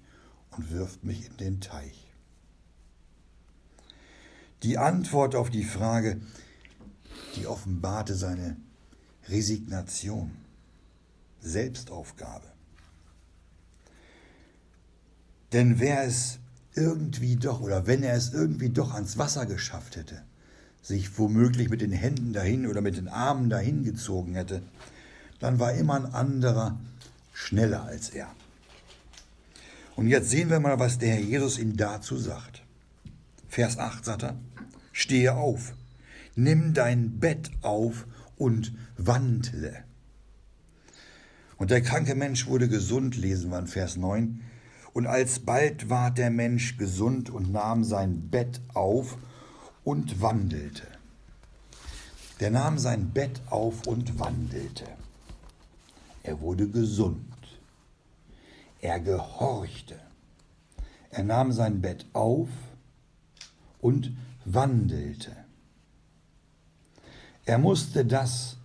und 0.52 0.70
wirft 0.70 1.02
mich 1.02 1.26
in 1.26 1.36
den 1.38 1.60
Teich. 1.60 2.12
Die 4.62 4.78
Antwort 4.78 5.34
auf 5.34 5.50
die 5.50 5.64
Frage, 5.64 6.20
die 7.34 7.48
offenbarte 7.48 8.14
seine 8.14 8.56
Resignation. 9.28 10.30
Selbstaufgabe. 11.40 12.46
Denn 15.52 15.80
wer 15.80 16.04
es 16.04 16.38
irgendwie 16.74 17.34
doch, 17.34 17.60
oder 17.60 17.88
wenn 17.88 18.04
er 18.04 18.14
es 18.14 18.32
irgendwie 18.32 18.70
doch 18.70 18.94
ans 18.94 19.18
Wasser 19.18 19.46
geschafft 19.46 19.96
hätte, 19.96 20.22
sich 20.80 21.18
womöglich 21.18 21.70
mit 21.70 21.80
den 21.80 21.90
Händen 21.90 22.32
dahin 22.32 22.68
oder 22.68 22.82
mit 22.82 22.96
den 22.96 23.08
Armen 23.08 23.50
dahin 23.50 23.82
gezogen 23.82 24.36
hätte, 24.36 24.62
dann 25.40 25.58
war 25.58 25.72
immer 25.72 25.96
ein 25.96 26.14
anderer 26.14 26.78
schneller 27.32 27.82
als 27.82 28.10
er. 28.10 28.32
Und 29.96 30.08
jetzt 30.08 30.30
sehen 30.30 30.50
wir 30.50 30.60
mal, 30.60 30.78
was 30.78 30.98
der 30.98 31.10
Herr 31.10 31.20
Jesus 31.20 31.58
ihm 31.58 31.76
dazu 31.76 32.16
sagt. 32.16 32.62
Vers 33.48 33.78
8 33.78 34.04
sagt 34.04 34.24
er, 34.24 34.36
stehe 34.92 35.34
auf, 35.34 35.74
nimm 36.34 36.74
dein 36.74 37.20
Bett 37.20 37.50
auf 37.62 38.06
und 38.36 38.74
wandle. 38.96 39.84
Und 41.56 41.70
der 41.70 41.82
kranke 41.82 42.14
Mensch 42.14 42.46
wurde 42.46 42.68
gesund, 42.68 43.16
lesen 43.16 43.50
wir 43.50 43.58
in 43.58 43.68
Vers 43.68 43.96
9. 43.96 44.40
Und 44.92 45.06
alsbald 45.06 45.88
ward 45.88 46.18
der 46.18 46.30
Mensch 46.30 46.76
gesund 46.76 47.30
und 47.30 47.52
nahm 47.52 47.84
sein 47.84 48.28
Bett 48.30 48.60
auf 48.74 49.16
und 49.84 50.20
wandelte. 50.20 50.86
Der 52.40 52.50
nahm 52.50 52.78
sein 52.78 53.10
Bett 53.10 53.40
auf 53.50 53.86
und 53.86 54.18
wandelte. 54.18 54.84
Er 56.24 56.40
wurde 56.40 56.68
gesund. 56.68 57.33
Er 58.84 59.00
gehorchte. 59.00 59.96
Er 61.10 61.24
nahm 61.24 61.52
sein 61.52 61.80
Bett 61.80 62.06
auf 62.12 62.48
und 63.80 64.12
wandelte. 64.44 65.34
Er 67.46 67.58
musste 67.58 68.04
das 68.04 68.56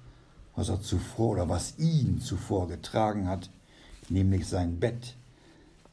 was 0.60 0.68
er 0.68 0.82
zuvor 0.82 1.30
oder 1.30 1.48
was 1.48 1.76
ihn 1.78 2.20
zuvor 2.20 2.68
getragen 2.68 3.30
hat, 3.30 3.50
nämlich 4.10 4.46
sein 4.46 4.78
Bett, 4.78 5.16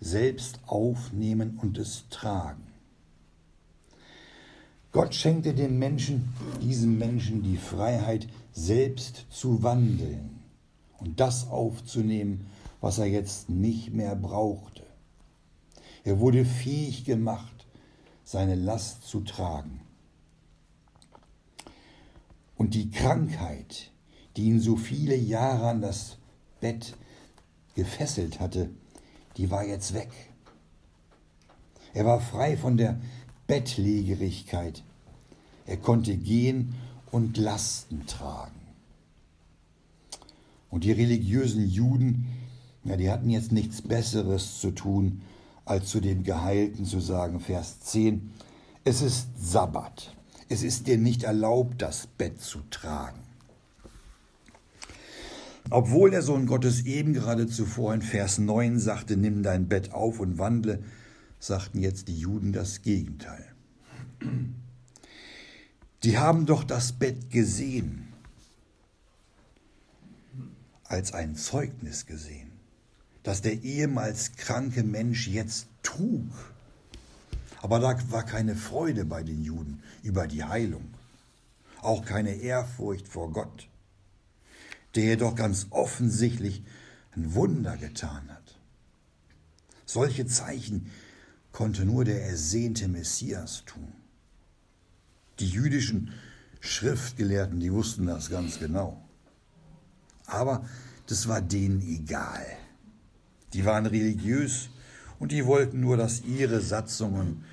selbst 0.00 0.58
aufnehmen 0.66 1.60
und 1.62 1.78
es 1.78 2.08
tragen. 2.10 2.66
Gott 4.90 5.14
schenkte 5.14 5.54
dem 5.54 5.78
Menschen, 5.78 6.34
diesem 6.60 6.98
Menschen 6.98 7.44
die 7.44 7.58
Freiheit, 7.58 8.26
selbst 8.52 9.26
zu 9.30 9.62
wandeln 9.62 10.40
und 10.98 11.20
das 11.20 11.48
aufzunehmen, 11.48 12.46
was 12.86 12.98
er 12.98 13.06
jetzt 13.06 13.50
nicht 13.50 13.92
mehr 13.92 14.14
brauchte. 14.14 14.84
Er 16.04 16.20
wurde 16.20 16.44
fähig 16.44 17.04
gemacht, 17.04 17.66
seine 18.22 18.54
Last 18.54 19.02
zu 19.02 19.22
tragen. 19.22 19.80
Und 22.56 22.74
die 22.74 22.92
Krankheit, 22.92 23.90
die 24.36 24.44
ihn 24.44 24.60
so 24.60 24.76
viele 24.76 25.16
Jahre 25.16 25.66
an 25.66 25.82
das 25.82 26.18
Bett 26.60 26.94
gefesselt 27.74 28.38
hatte, 28.38 28.70
die 29.36 29.50
war 29.50 29.64
jetzt 29.64 29.92
weg. 29.92 30.12
Er 31.92 32.04
war 32.04 32.20
frei 32.20 32.56
von 32.56 32.76
der 32.76 33.00
Bettlägerigkeit. 33.48 34.84
Er 35.66 35.78
konnte 35.78 36.16
gehen 36.16 36.76
und 37.10 37.36
Lasten 37.36 38.06
tragen. 38.06 38.60
Und 40.70 40.84
die 40.84 40.92
religiösen 40.92 41.68
Juden, 41.68 42.45
ja, 42.88 42.96
die 42.96 43.10
hatten 43.10 43.30
jetzt 43.30 43.52
nichts 43.52 43.82
Besseres 43.82 44.60
zu 44.60 44.70
tun, 44.70 45.22
als 45.64 45.88
zu 45.88 46.00
dem 46.00 46.22
Geheilten 46.22 46.84
zu 46.84 47.00
sagen, 47.00 47.40
Vers 47.40 47.80
10, 47.80 48.30
es 48.84 49.02
ist 49.02 49.28
Sabbat. 49.36 50.14
Es 50.48 50.62
ist 50.62 50.86
dir 50.86 50.96
nicht 50.96 51.24
erlaubt, 51.24 51.82
das 51.82 52.06
Bett 52.06 52.40
zu 52.40 52.60
tragen. 52.70 53.18
Obwohl 55.70 56.12
der 56.12 56.22
Sohn 56.22 56.46
Gottes 56.46 56.82
eben 56.82 57.12
gerade 57.12 57.48
zuvor 57.48 57.92
in 57.92 58.02
Vers 58.02 58.38
9 58.38 58.78
sagte, 58.78 59.16
nimm 59.16 59.42
dein 59.42 59.66
Bett 59.66 59.92
auf 59.92 60.20
und 60.20 60.38
wandle, 60.38 60.84
sagten 61.40 61.80
jetzt 61.80 62.06
die 62.06 62.18
Juden 62.18 62.52
das 62.52 62.82
Gegenteil. 62.82 63.44
Die 66.04 66.18
haben 66.18 66.46
doch 66.46 66.62
das 66.62 66.92
Bett 66.92 67.30
gesehen, 67.30 68.12
als 70.84 71.12
ein 71.12 71.34
Zeugnis 71.34 72.06
gesehen, 72.06 72.45
dass 73.26 73.42
der 73.42 73.62
ehemals 73.62 74.32
kranke 74.36 74.82
Mensch 74.82 75.28
jetzt 75.28 75.66
trug. 75.82 76.30
Aber 77.60 77.80
da 77.80 77.98
war 78.10 78.24
keine 78.24 78.56
Freude 78.56 79.04
bei 79.04 79.22
den 79.22 79.42
Juden 79.42 79.82
über 80.02 80.26
die 80.26 80.44
Heilung, 80.44 80.94
auch 81.82 82.04
keine 82.04 82.36
Ehrfurcht 82.36 83.08
vor 83.08 83.32
Gott 83.32 83.68
der 84.96 85.04
jedoch 85.04 85.34
ganz 85.34 85.66
offensichtlich 85.70 86.62
ein 87.14 87.34
Wunder 87.34 87.76
getan 87.76 88.28
hat. 88.30 88.58
Solche 89.84 90.26
Zeichen 90.26 90.90
konnte 91.52 91.84
nur 91.84 92.04
der 92.04 92.26
ersehnte 92.26 92.88
Messias 92.88 93.64
tun. 93.66 93.92
Die 95.38 95.48
jüdischen 95.48 96.12
Schriftgelehrten, 96.60 97.60
die 97.60 97.72
wussten 97.72 98.06
das 98.06 98.30
ganz 98.30 98.58
genau. 98.58 99.06
Aber 100.24 100.66
das 101.06 101.28
war 101.28 101.40
denen 101.40 101.82
egal. 101.82 102.46
Die 103.52 103.64
waren 103.64 103.86
religiös 103.86 104.68
und 105.18 105.32
die 105.32 105.46
wollten 105.46 105.80
nur, 105.80 105.96
dass 105.96 106.22
ihre 106.22 106.60
Satzungen 106.60 107.44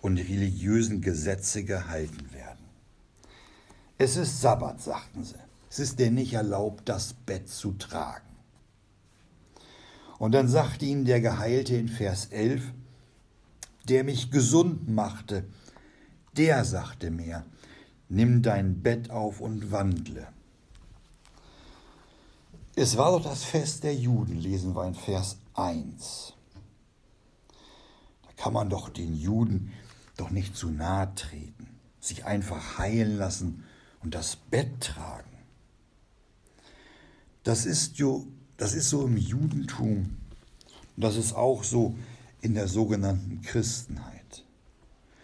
und 0.00 0.18
religiösen 0.18 1.00
Gesetze 1.00 1.64
gehalten 1.64 2.32
werden. 2.32 2.64
Es 3.98 4.16
ist 4.16 4.40
Sabbat, 4.40 4.80
sagten 4.80 5.24
sie. 5.24 5.34
Es 5.68 5.78
ist 5.78 5.98
dir 5.98 6.10
nicht 6.10 6.32
erlaubt, 6.32 6.88
das 6.88 7.12
Bett 7.12 7.48
zu 7.48 7.72
tragen. 7.72 8.26
Und 10.18 10.32
dann 10.32 10.48
sagte 10.48 10.84
ihnen 10.84 11.04
der 11.04 11.20
Geheilte 11.20 11.76
in 11.76 11.88
Vers 11.88 12.26
11, 12.26 12.62
der 13.88 14.04
mich 14.04 14.30
gesund 14.30 14.88
machte, 14.88 15.44
der 16.36 16.64
sagte 16.64 17.10
mir, 17.10 17.44
nimm 18.08 18.42
dein 18.42 18.82
Bett 18.82 19.10
auf 19.10 19.40
und 19.40 19.70
wandle. 19.70 20.26
Es 22.76 22.96
war 22.96 23.10
doch 23.10 23.22
das 23.22 23.42
Fest 23.42 23.82
der 23.82 23.94
Juden, 23.94 24.38
lesen 24.38 24.74
wir 24.76 24.86
in 24.86 24.94
Vers 24.94 25.38
1. 25.54 26.34
Da 28.22 28.28
kann 28.36 28.52
man 28.52 28.70
doch 28.70 28.88
den 28.88 29.14
Juden 29.14 29.72
doch 30.16 30.30
nicht 30.30 30.56
zu 30.56 30.70
nahe 30.70 31.12
treten, 31.14 31.66
sich 32.00 32.24
einfach 32.24 32.78
heilen 32.78 33.16
lassen 33.16 33.64
und 34.02 34.14
das 34.14 34.36
Bett 34.36 34.80
tragen. 34.80 35.28
Das 37.42 37.66
ist, 37.66 37.98
jo, 37.98 38.26
das 38.56 38.74
ist 38.74 38.88
so 38.88 39.04
im 39.04 39.16
Judentum 39.16 40.16
und 40.96 41.04
das 41.04 41.16
ist 41.16 41.32
auch 41.32 41.64
so 41.64 41.96
in 42.40 42.54
der 42.54 42.68
sogenannten 42.68 43.42
Christenheit. 43.42 44.44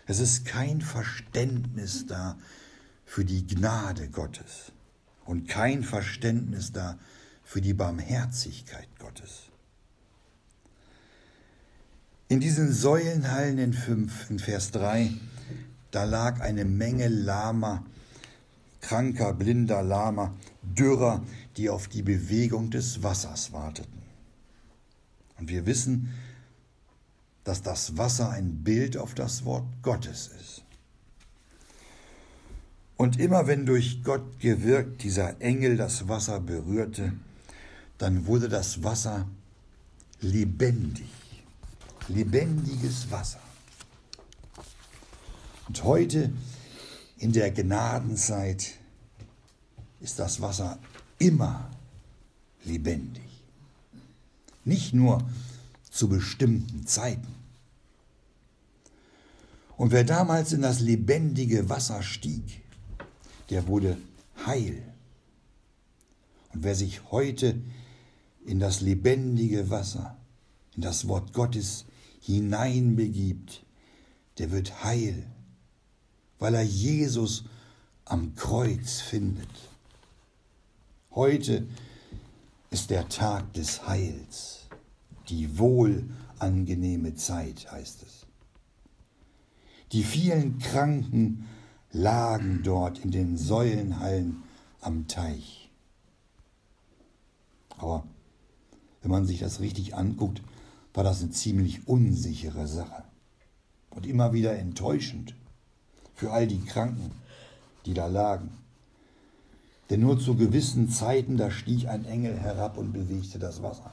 Es 0.06 0.18
ist 0.18 0.44
kein 0.44 0.80
Verständnis 0.80 2.06
da 2.06 2.36
für 3.04 3.24
die 3.24 3.46
Gnade 3.46 4.08
Gottes 4.08 4.72
und 5.24 5.48
kein 5.48 5.84
Verständnis 5.84 6.72
da 6.72 6.94
für 6.94 7.15
die 7.60 7.74
Barmherzigkeit 7.74 8.88
Gottes. 8.98 9.44
In 12.28 12.40
diesen 12.40 12.72
Säulenhallen 12.72 13.58
in 13.58 13.72
5, 13.72 14.30
in 14.30 14.38
Vers 14.40 14.72
3, 14.72 15.12
da 15.92 16.04
lag 16.04 16.40
eine 16.40 16.64
Menge 16.64 17.06
lahmer, 17.08 17.84
kranker, 18.80 19.32
blinder, 19.32 19.82
lahmer, 19.82 20.34
dürrer, 20.62 21.22
die 21.56 21.70
auf 21.70 21.86
die 21.86 22.02
Bewegung 22.02 22.70
des 22.70 23.02
Wassers 23.02 23.52
warteten. 23.52 24.02
Und 25.38 25.48
wir 25.48 25.66
wissen, 25.66 26.14
dass 27.44 27.62
das 27.62 27.96
Wasser 27.96 28.30
ein 28.30 28.64
Bild 28.64 28.96
auf 28.96 29.14
das 29.14 29.44
Wort 29.44 29.66
Gottes 29.82 30.30
ist. 30.40 30.64
Und 32.96 33.20
immer 33.20 33.46
wenn 33.46 33.66
durch 33.66 34.02
Gott 34.02 34.40
gewirkt 34.40 35.04
dieser 35.04 35.40
Engel 35.40 35.76
das 35.76 36.08
Wasser 36.08 36.40
berührte, 36.40 37.12
dann 37.98 38.26
wurde 38.26 38.48
das 38.48 38.82
Wasser 38.82 39.26
lebendig, 40.20 41.08
lebendiges 42.08 43.10
Wasser. 43.10 43.40
Und 45.68 45.82
heute 45.84 46.32
in 47.18 47.32
der 47.32 47.50
Gnadenzeit 47.50 48.74
ist 50.00 50.18
das 50.18 50.40
Wasser 50.40 50.78
immer 51.18 51.70
lebendig. 52.64 53.22
Nicht 54.64 54.92
nur 54.92 55.22
zu 55.90 56.08
bestimmten 56.08 56.86
Zeiten. 56.86 57.34
Und 59.76 59.92
wer 59.92 60.04
damals 60.04 60.52
in 60.52 60.62
das 60.62 60.80
lebendige 60.80 61.68
Wasser 61.68 62.02
stieg, 62.02 62.62
der 63.50 63.66
wurde 63.66 63.96
heil. 64.44 64.82
Und 66.52 66.64
wer 66.64 66.74
sich 66.74 67.10
heute 67.10 67.60
in 68.46 68.60
das 68.60 68.80
lebendige 68.80 69.70
Wasser, 69.70 70.16
in 70.74 70.82
das 70.82 71.08
Wort 71.08 71.32
Gottes 71.32 71.84
hineinbegibt, 72.20 73.64
der 74.38 74.50
wird 74.52 74.84
heil, 74.84 75.26
weil 76.38 76.54
er 76.54 76.62
Jesus 76.62 77.44
am 78.04 78.34
Kreuz 78.34 79.00
findet. 79.00 79.48
Heute 81.10 81.66
ist 82.70 82.90
der 82.90 83.08
Tag 83.08 83.52
des 83.54 83.86
Heils, 83.86 84.68
die 85.28 85.58
wohlangenehme 85.58 87.14
Zeit, 87.14 87.70
heißt 87.72 88.02
es. 88.02 88.26
Die 89.92 90.02
vielen 90.02 90.58
Kranken 90.58 91.46
lagen 91.90 92.60
dort 92.62 92.98
in 92.98 93.10
den 93.10 93.36
Säulenhallen 93.36 94.42
am 94.80 95.08
Teich. 95.08 95.70
Aber 97.78 98.06
wenn 99.06 99.12
man 99.12 99.24
sich 99.24 99.38
das 99.38 99.60
richtig 99.60 99.94
anguckt, 99.94 100.42
war 100.92 101.04
das 101.04 101.22
eine 101.22 101.30
ziemlich 101.30 101.86
unsichere 101.86 102.66
Sache 102.66 103.04
und 103.90 104.04
immer 104.04 104.32
wieder 104.32 104.58
enttäuschend 104.58 105.36
für 106.16 106.32
all 106.32 106.48
die 106.48 106.58
Kranken, 106.64 107.12
die 107.84 107.94
da 107.94 108.08
lagen. 108.08 108.50
Denn 109.90 110.00
nur 110.00 110.18
zu 110.18 110.34
gewissen 110.34 110.90
Zeiten, 110.90 111.36
da 111.36 111.52
stieg 111.52 111.86
ein 111.86 112.04
Engel 112.04 112.36
herab 112.36 112.78
und 112.78 112.92
bewegte 112.92 113.38
das 113.38 113.62
Wasser. 113.62 113.92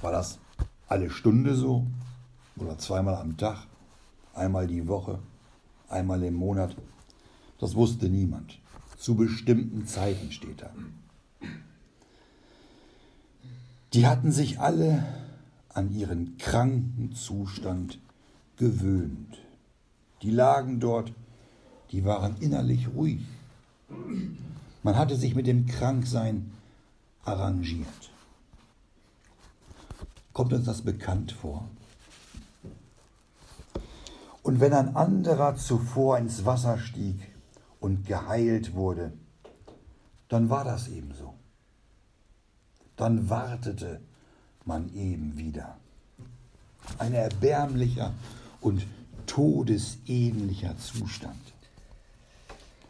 War 0.00 0.10
das 0.10 0.40
alle 0.88 1.08
Stunde 1.08 1.54
so? 1.54 1.86
Oder 2.56 2.76
zweimal 2.78 3.14
am 3.14 3.36
Tag? 3.36 3.68
Einmal 4.34 4.66
die 4.66 4.88
Woche? 4.88 5.20
Einmal 5.88 6.24
im 6.24 6.34
Monat? 6.34 6.74
Das 7.60 7.76
wusste 7.76 8.08
niemand. 8.08 8.58
Zu 8.98 9.14
bestimmten 9.14 9.86
Zeiten 9.86 10.32
steht 10.32 10.60
da. 10.60 10.72
Die 13.94 14.08
hatten 14.08 14.32
sich 14.32 14.58
alle 14.58 15.04
an 15.68 15.94
ihren 15.94 16.36
kranken 16.36 17.14
Zustand 17.14 18.00
gewöhnt. 18.56 19.38
Die 20.20 20.32
lagen 20.32 20.80
dort, 20.80 21.12
die 21.92 22.04
waren 22.04 22.36
innerlich 22.38 22.88
ruhig. 22.88 23.20
Man 24.82 24.98
hatte 24.98 25.14
sich 25.14 25.36
mit 25.36 25.46
dem 25.46 25.66
Kranksein 25.66 26.50
arrangiert. 27.24 28.10
Kommt 30.32 30.52
uns 30.52 30.66
das 30.66 30.82
bekannt 30.82 31.30
vor? 31.30 31.68
Und 34.42 34.58
wenn 34.58 34.72
ein 34.72 34.96
anderer 34.96 35.54
zuvor 35.54 36.18
ins 36.18 36.44
Wasser 36.44 36.78
stieg 36.78 37.32
und 37.78 38.06
geheilt 38.06 38.74
wurde, 38.74 39.12
dann 40.28 40.50
war 40.50 40.64
das 40.64 40.88
ebenso. 40.88 41.34
Dann 42.96 43.28
wartete 43.28 44.00
man 44.64 44.92
eben 44.94 45.36
wieder. 45.36 45.76
Ein 46.98 47.14
erbärmlicher 47.14 48.12
und 48.60 48.86
todesähnlicher 49.26 50.76
Zustand. 50.76 51.40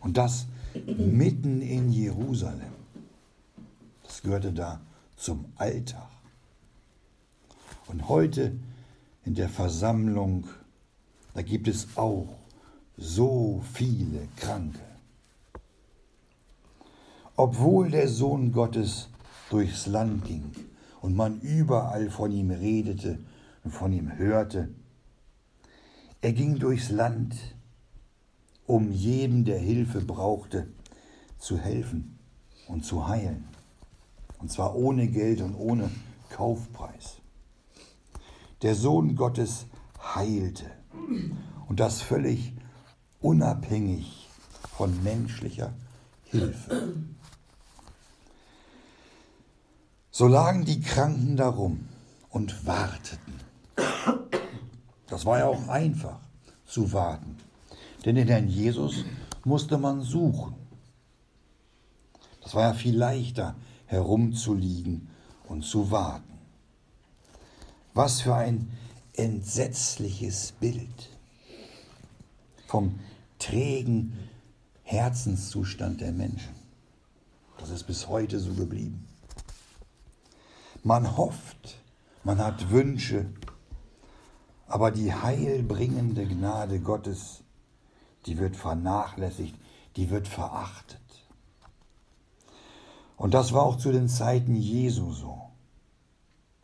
Und 0.01 0.17
das 0.17 0.47
mitten 0.97 1.63
in 1.63 1.91
Jerusalem. 1.91 2.73
Das 4.03 4.23
gehörte 4.23 4.53
da 4.53 4.81
zum 5.17 5.47
Alltag. 5.57 6.09
Und 7.87 8.09
heute 8.09 8.57
in 9.25 9.35
der 9.35 9.49
Versammlung, 9.49 10.47
da 11.33 11.43
gibt 11.43 11.69
es 11.69 11.97
auch 11.97 12.29
so 12.97 13.63
viele 13.73 14.29
Kranke. 14.37 14.81
Obwohl 17.37 17.91
der 17.91 18.09
Sohn 18.09 18.53
Gottes 18.53 19.09
durchs 19.51 19.87
Land 19.87 20.25
ging 20.25 20.53
und 21.01 21.15
man 21.15 21.41
überall 21.41 22.11
von 22.11 22.33
ihm 22.33 22.51
redete 22.51 23.19
und 23.63 23.71
von 23.73 23.93
ihm 23.93 24.17
hörte, 24.17 24.71
er 26.21 26.33
ging 26.33 26.59
durchs 26.59 26.89
Land, 26.91 27.35
um 28.67 28.91
jedem, 28.91 29.45
der 29.45 29.59
Hilfe 29.59 30.01
brauchte, 30.01 30.69
zu 31.39 31.59
helfen 31.59 32.19
und 32.67 32.85
zu 32.85 33.07
heilen. 33.07 33.45
Und 34.39 34.51
zwar 34.51 34.75
ohne 34.75 35.09
Geld 35.09 35.43
und 35.43 35.55
ohne 35.55 35.91
Kaufpreis. 36.31 37.19
Der 38.63 38.75
Sohn 38.75 39.17
Gottes 39.17 39.67
heilte. 40.15 40.71
Und 41.69 41.81
das 41.81 42.01
völlig 42.01 42.55
unabhängig 43.21 44.29
von 44.77 45.03
menschlicher 45.03 45.75
Hilfe. 46.25 46.95
So 50.17 50.29
lagen 50.29 50.65
die 50.65 50.81
Kranken 50.81 51.37
darum 51.37 51.89
und 52.31 52.65
warteten. 52.65 53.35
Das 55.09 55.27
war 55.27 55.41
ja 55.41 55.47
auch 55.47 55.67
einfach 55.67 56.21
zu 56.65 56.93
warten. 56.93 57.37
Denn 58.05 58.15
den 58.15 58.29
Herrn 58.29 58.47
Jesus 58.47 59.05
musste 59.45 59.77
man 59.77 60.03
suchen. 60.03 60.55
Das 62.43 62.55
war 62.55 62.63
ja 62.63 62.75
viel 62.75 62.97
leichter, 62.97 63.57
herumzuliegen 63.87 65.09
und 65.49 65.65
zu 65.65 65.91
warten. 65.91 66.39
Was 67.93 68.21
für 68.21 68.37
ein 68.37 68.71
entsetzliches 69.15 70.53
Bild 70.53 71.11
vom 72.69 73.01
trägen 73.41 74.17
Herzenszustand 74.85 76.03
der 76.03 76.13
Menschen. 76.13 76.55
Das 77.59 77.71
ist 77.71 77.83
bis 77.83 78.07
heute 78.07 78.39
so 78.39 78.55
geblieben. 78.55 79.09
Man 80.87 81.17
hofft, 81.17 81.79
man 82.25 82.45
hat 82.45 82.69
Wünsche, 82.69 83.33
aber 84.67 84.91
die 84.91 85.15
heilbringende 85.15 86.27
Gnade 86.27 86.79
Gottes, 86.79 87.43
die 88.27 88.37
wird 88.37 88.55
vernachlässigt, 88.55 89.57
die 89.97 90.11
wird 90.11 90.29
verachtet. 90.29 91.01
Und 93.17 93.33
das 93.33 93.55
war 93.55 93.63
auch 93.63 93.79
zu 93.79 93.93
den 93.93 94.11
Zeiten 94.11 94.57
Jesu 94.57 95.11
so. 95.13 95.41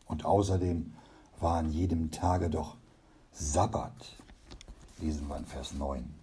Und 0.05 0.23
außerdem 0.23 0.93
war 1.39 1.57
an 1.57 1.71
jedem 1.71 2.11
Tage 2.11 2.51
doch 2.51 2.77
Sabbat, 3.31 4.17
lesen 4.99 5.27
wir 5.29 5.37
in 5.37 5.47
Vers 5.47 5.73
9. 5.73 6.13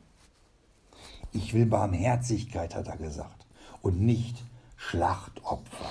Ich 1.32 1.52
will 1.52 1.66
Barmherzigkeit, 1.66 2.76
hat 2.76 2.86
er 2.86 2.96
gesagt, 2.96 3.44
und 3.82 4.00
nicht 4.00 4.44
Schlachtopfer 4.76 5.90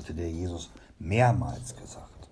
hatte 0.00 0.14
der 0.14 0.30
Jesus 0.30 0.70
mehrmals 0.98 1.76
gesagt. 1.76 2.28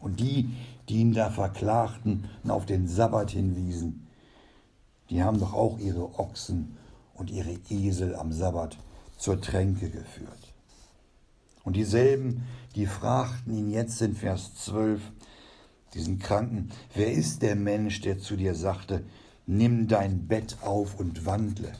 Und 0.00 0.20
die, 0.20 0.48
die 0.88 0.96
ihn 0.96 1.12
da 1.12 1.30
verklagten 1.30 2.30
und 2.42 2.50
auf 2.50 2.64
den 2.64 2.88
Sabbat 2.88 3.30
hinwiesen, 3.30 4.06
die 5.10 5.22
haben 5.22 5.38
doch 5.38 5.52
auch 5.52 5.78
ihre 5.78 6.18
Ochsen 6.18 6.76
und 7.14 7.30
ihre 7.30 7.58
Esel 7.68 8.14
am 8.14 8.32
Sabbat 8.32 8.78
zur 9.18 9.40
Tränke 9.40 9.90
geführt. 9.90 10.54
Und 11.62 11.76
dieselben, 11.76 12.44
die 12.74 12.86
fragten 12.86 13.54
ihn 13.56 13.70
jetzt 13.70 14.00
in 14.00 14.16
Vers 14.16 14.54
12, 14.54 15.00
diesen 15.92 16.18
Kranken, 16.18 16.70
wer 16.94 17.12
ist 17.12 17.42
der 17.42 17.54
Mensch, 17.54 18.00
der 18.00 18.18
zu 18.18 18.36
dir 18.36 18.54
sagte, 18.54 19.04
nimm 19.46 19.88
dein 19.88 20.26
Bett 20.26 20.56
auf 20.62 20.98
und 20.98 21.26
wandle? 21.26 21.72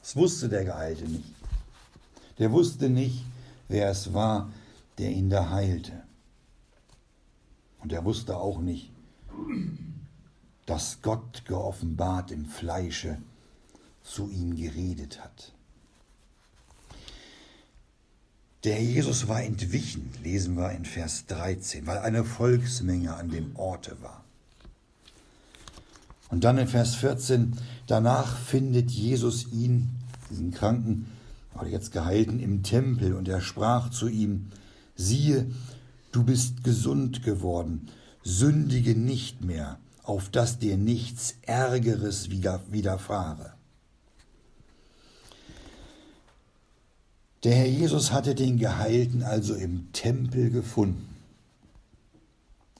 Das 0.00 0.16
wusste 0.16 0.48
der 0.48 0.64
Geheilte 0.64 1.04
nicht. 1.04 1.39
Der 2.40 2.50
wusste 2.52 2.88
nicht, 2.88 3.22
wer 3.68 3.90
es 3.90 4.14
war, 4.14 4.50
der 4.98 5.10
ihn 5.10 5.28
da 5.28 5.50
heilte. 5.50 6.02
Und 7.80 7.92
er 7.92 8.04
wusste 8.04 8.36
auch 8.36 8.60
nicht, 8.60 8.90
dass 10.64 11.02
Gott 11.02 11.44
geoffenbart 11.44 12.30
im 12.30 12.46
Fleische 12.46 13.18
zu 14.02 14.28
ihm 14.30 14.56
geredet 14.56 15.22
hat. 15.22 15.52
Der 18.64 18.82
Jesus 18.82 19.28
war 19.28 19.42
entwichen, 19.42 20.10
lesen 20.22 20.56
wir 20.56 20.72
in 20.72 20.84
Vers 20.84 21.26
13, 21.26 21.86
weil 21.86 21.98
eine 21.98 22.24
Volksmenge 22.24 23.14
an 23.14 23.30
dem 23.30 23.54
Orte 23.56 24.00
war. 24.02 24.24
Und 26.30 26.44
dann 26.44 26.58
in 26.58 26.68
Vers 26.68 26.94
14, 26.94 27.56
danach 27.86 28.38
findet 28.38 28.90
Jesus 28.90 29.50
ihn, 29.52 29.90
diesen 30.30 30.52
Kranken, 30.52 31.06
oder 31.54 31.68
jetzt 31.68 31.92
gehalten 31.92 32.40
im 32.40 32.62
Tempel, 32.62 33.14
und 33.14 33.28
er 33.28 33.40
sprach 33.40 33.90
zu 33.90 34.08
ihm, 34.08 34.50
siehe, 34.94 35.50
du 36.12 36.24
bist 36.24 36.64
gesund 36.64 37.22
geworden, 37.22 37.88
sündige 38.22 38.94
nicht 38.94 39.44
mehr, 39.44 39.78
auf 40.02 40.28
dass 40.28 40.58
dir 40.58 40.76
nichts 40.76 41.36
Ärgeres 41.42 42.30
widerfahre. 42.30 43.54
Der 47.44 47.54
Herr 47.54 47.68
Jesus 47.68 48.12
hatte 48.12 48.34
den 48.34 48.58
Geheilten 48.58 49.22
also 49.22 49.54
im 49.54 49.92
Tempel 49.92 50.50
gefunden. 50.50 51.08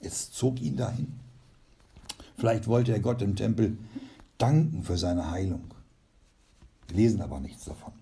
Es 0.01 0.31
zog 0.31 0.61
ihn 0.61 0.77
dahin. 0.77 1.19
Vielleicht 2.37 2.67
wollte 2.67 2.91
er 2.91 2.99
Gott 2.99 3.21
im 3.21 3.35
Tempel 3.35 3.77
danken 4.37 4.83
für 4.83 4.97
seine 4.97 5.31
Heilung. 5.31 5.63
Wir 6.87 6.97
lesen 6.97 7.21
aber 7.21 7.39
nichts 7.39 7.65
davon. 7.65 7.93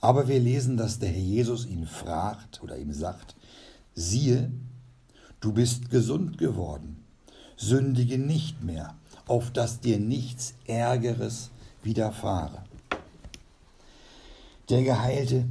Aber 0.00 0.28
wir 0.28 0.38
lesen, 0.38 0.76
dass 0.76 0.98
der 0.98 1.08
Herr 1.08 1.20
Jesus 1.20 1.66
ihn 1.66 1.86
fragt 1.86 2.62
oder 2.62 2.78
ihm 2.78 2.92
sagt, 2.92 3.34
siehe, 3.94 4.52
du 5.40 5.52
bist 5.52 5.90
gesund 5.90 6.38
geworden, 6.38 7.04
sündige 7.56 8.18
nicht 8.18 8.62
mehr, 8.62 8.94
auf 9.26 9.50
dass 9.50 9.80
dir 9.80 9.98
nichts 9.98 10.54
Ärgeres 10.66 11.50
widerfahre. 11.82 12.62
Der 14.68 14.84
Geheilte, 14.84 15.46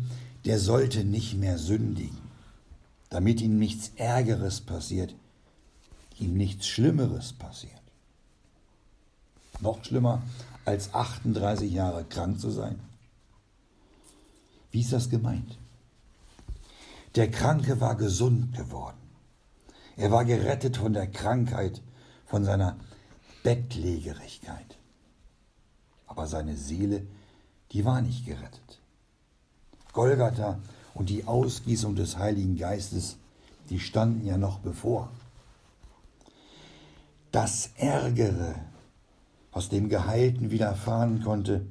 der 0.45 0.59
sollte 0.59 1.03
nicht 1.03 1.35
mehr 1.35 1.57
sündigen, 1.57 2.17
damit 3.09 3.41
ihm 3.41 3.57
nichts 3.57 3.91
Ärgeres 3.97 4.61
passiert, 4.61 5.13
ihm 6.19 6.37
nichts 6.37 6.67
Schlimmeres 6.67 7.33
passiert. 7.33 7.73
Noch 9.59 9.83
schlimmer 9.83 10.21
als 10.65 10.93
38 10.93 11.71
Jahre 11.71 12.05
krank 12.05 12.39
zu 12.39 12.51
sein 12.51 12.79
wie 14.71 14.81
ist 14.81 14.93
das 14.93 15.09
gemeint? 15.09 15.57
Der 17.15 17.31
Kranke 17.31 17.79
war 17.81 17.95
gesund 17.95 18.55
geworden. 18.55 18.97
Er 19.95 20.11
war 20.11 20.25
gerettet 20.25 20.77
von 20.77 20.93
der 20.93 21.07
Krankheit, 21.07 21.81
von 22.25 22.45
seiner 22.45 22.77
Bettlägerigkeit. 23.43 24.77
Aber 26.05 26.27
seine 26.27 26.55
Seele, 26.55 27.07
die 27.71 27.85
war 27.85 28.01
nicht 28.01 28.25
gerettet. 28.25 28.79
Golgatha 29.93 30.59
und 30.93 31.09
die 31.09 31.25
Ausgießung 31.25 31.95
des 31.95 32.17
Heiligen 32.17 32.55
Geistes, 32.55 33.17
die 33.69 33.79
standen 33.79 34.25
ja 34.25 34.37
noch 34.37 34.59
bevor. 34.59 35.09
Das 37.31 37.71
Ärgere, 37.75 38.55
was 39.51 39.69
dem 39.69 39.89
Geheilten 39.89 40.51
widerfahren 40.51 41.23
konnte, 41.23 41.65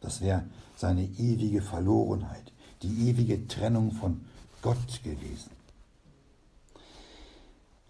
das 0.00 0.20
wäre 0.20 0.44
seine 0.76 1.04
ewige 1.04 1.62
Verlorenheit, 1.62 2.52
die 2.82 3.08
ewige 3.08 3.48
Trennung 3.48 3.92
von 3.92 4.20
Gott 4.62 5.02
gewesen. 5.02 5.50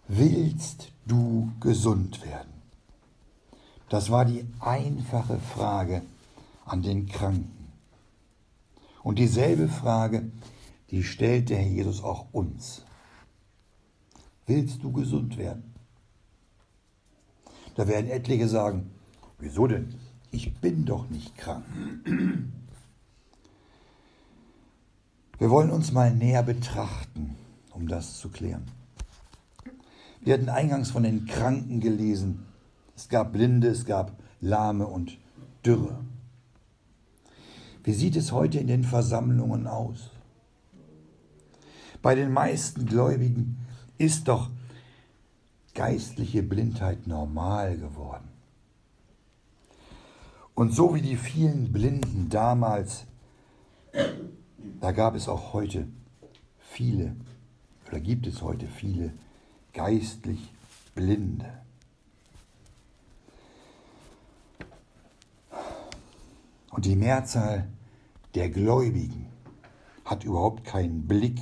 Willst 0.09 0.93
du 1.05 1.51
gesund 1.61 2.25
werden? 2.25 2.53
Das 3.89 4.11
war 4.11 4.25
die 4.25 4.47
einfache 4.61 5.39
Frage 5.39 6.03
an 6.65 6.83
den 6.83 7.07
Kranken. 7.07 7.73
Und 9.03 9.19
dieselbe 9.19 9.69
Frage, 9.69 10.31
die 10.91 11.03
stellt 11.03 11.51
der 11.51 11.59
Herr 11.59 11.69
Jesus 11.69 12.03
auch 12.03 12.27
uns. 12.33 12.83
Willst 14.47 14.83
du 14.83 14.93
gesund 14.93 15.37
werden? 15.37 15.75
Da 17.75 17.87
werden 17.89 18.11
etliche 18.11 18.49
sagen, 18.49 18.91
wieso 19.39 19.67
denn? 19.67 19.95
Ich 20.31 20.55
bin 20.55 20.85
doch 20.85 21.09
nicht 21.11 21.37
krank. 21.37 21.65
Wir 25.39 25.51
wollen 25.51 25.71
uns 25.71 25.93
mal 25.93 26.15
näher 26.15 26.43
betrachten, 26.43 27.37
um 27.73 27.89
das 27.89 28.19
zu 28.19 28.31
klären. 28.31 28.65
Wir 30.23 30.35
hatten 30.35 30.49
eingangs 30.49 30.91
von 30.91 31.03
den 31.03 31.27
Kranken 31.27 31.81
gelesen. 31.81 32.47
Es 32.97 33.09
gab 33.09 33.35
Blinde, 33.35 33.69
es 33.69 33.85
gab 33.85 34.13
Lahme 34.41 34.87
und 34.87 35.19
Dürre. 35.65 36.01
Wie 37.85 37.93
sieht 37.93 38.17
es 38.17 38.33
heute 38.33 38.59
in 38.59 38.67
den 38.67 38.83
Versammlungen 38.83 39.67
aus? 39.67 40.11
Bei 42.01 42.15
den 42.15 42.33
meisten 42.33 42.87
Gläubigen 42.87 43.59
ist 43.99 44.29
doch 44.29 44.51
geistliche 45.75 46.43
Blindheit 46.43 47.07
normal 47.07 47.77
geworden. 47.77 48.29
Und 50.55 50.73
so 50.75 50.95
wie 50.95 51.03
die 51.03 51.17
vielen 51.17 51.73
Blinden 51.73 52.31
damals, 52.31 53.05
da 54.59 54.93
gab 54.93 55.15
es 55.15 55.29
auch 55.29 55.53
heute 55.53 55.87
viele, 56.61 57.17
oder 57.89 58.01
gibt 58.01 58.27
es 58.27 58.43
heute 58.43 58.67
viele 58.67 59.13
geistlich 59.73 60.51
Blinde. 60.95 61.53
Und 66.71 66.85
die 66.85 66.97
Mehrzahl 66.97 67.69
der 68.35 68.51
Gläubigen 68.51 69.27
hat 70.05 70.25
überhaupt 70.25 70.65
keinen 70.65 71.07
Blick 71.07 71.41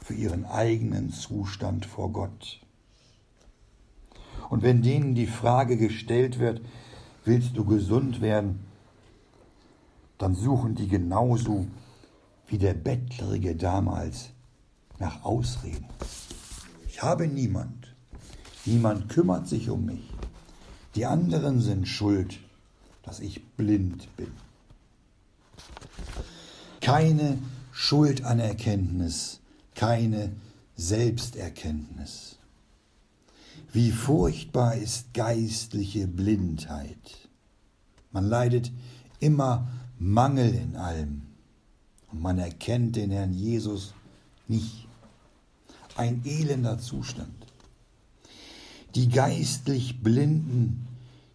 für 0.00 0.14
ihren 0.14 0.44
eigenen 0.44 1.10
Zustand 1.10 1.86
vor 1.86 2.12
Gott. 2.12 2.60
Und 4.50 4.62
wenn 4.62 4.82
denen 4.82 5.14
die 5.14 5.26
Frage 5.26 5.76
gestellt 5.76 6.38
wird, 6.38 6.60
willst 7.24 7.56
du 7.56 7.64
gesund 7.64 8.20
werden, 8.20 8.60
dann 10.18 10.34
suchen 10.34 10.74
die 10.74 10.88
genauso 10.88 11.66
wie 12.52 12.58
der 12.58 12.74
Bettlerige 12.74 13.56
damals 13.56 14.28
nach 14.98 15.24
Ausreden. 15.24 15.86
Ich 16.86 17.02
habe 17.02 17.26
niemand. 17.26 17.94
Niemand 18.66 19.08
kümmert 19.08 19.48
sich 19.48 19.70
um 19.70 19.86
mich. 19.86 20.02
Die 20.94 21.06
anderen 21.06 21.62
sind 21.62 21.88
schuld, 21.88 22.38
dass 23.04 23.20
ich 23.20 23.42
blind 23.56 24.06
bin. 24.18 24.30
Keine 26.82 27.38
Schuldanerkenntnis, 27.72 29.40
keine 29.74 30.32
Selbsterkenntnis. 30.76 32.36
Wie 33.72 33.90
furchtbar 33.92 34.76
ist 34.76 35.14
geistliche 35.14 36.06
Blindheit. 36.06 37.30
Man 38.10 38.26
leidet 38.26 38.70
immer 39.20 39.68
Mangel 39.98 40.54
in 40.54 40.76
allem 40.76 41.31
und 42.12 42.20
man 42.20 42.38
erkennt 42.38 42.96
den 42.96 43.10
Herrn 43.10 43.32
Jesus 43.32 43.94
nicht. 44.46 44.86
Ein 45.96 46.22
elender 46.24 46.78
Zustand. 46.78 47.30
Die 48.94 49.08
geistlich 49.08 50.02
Blinden, 50.02 50.86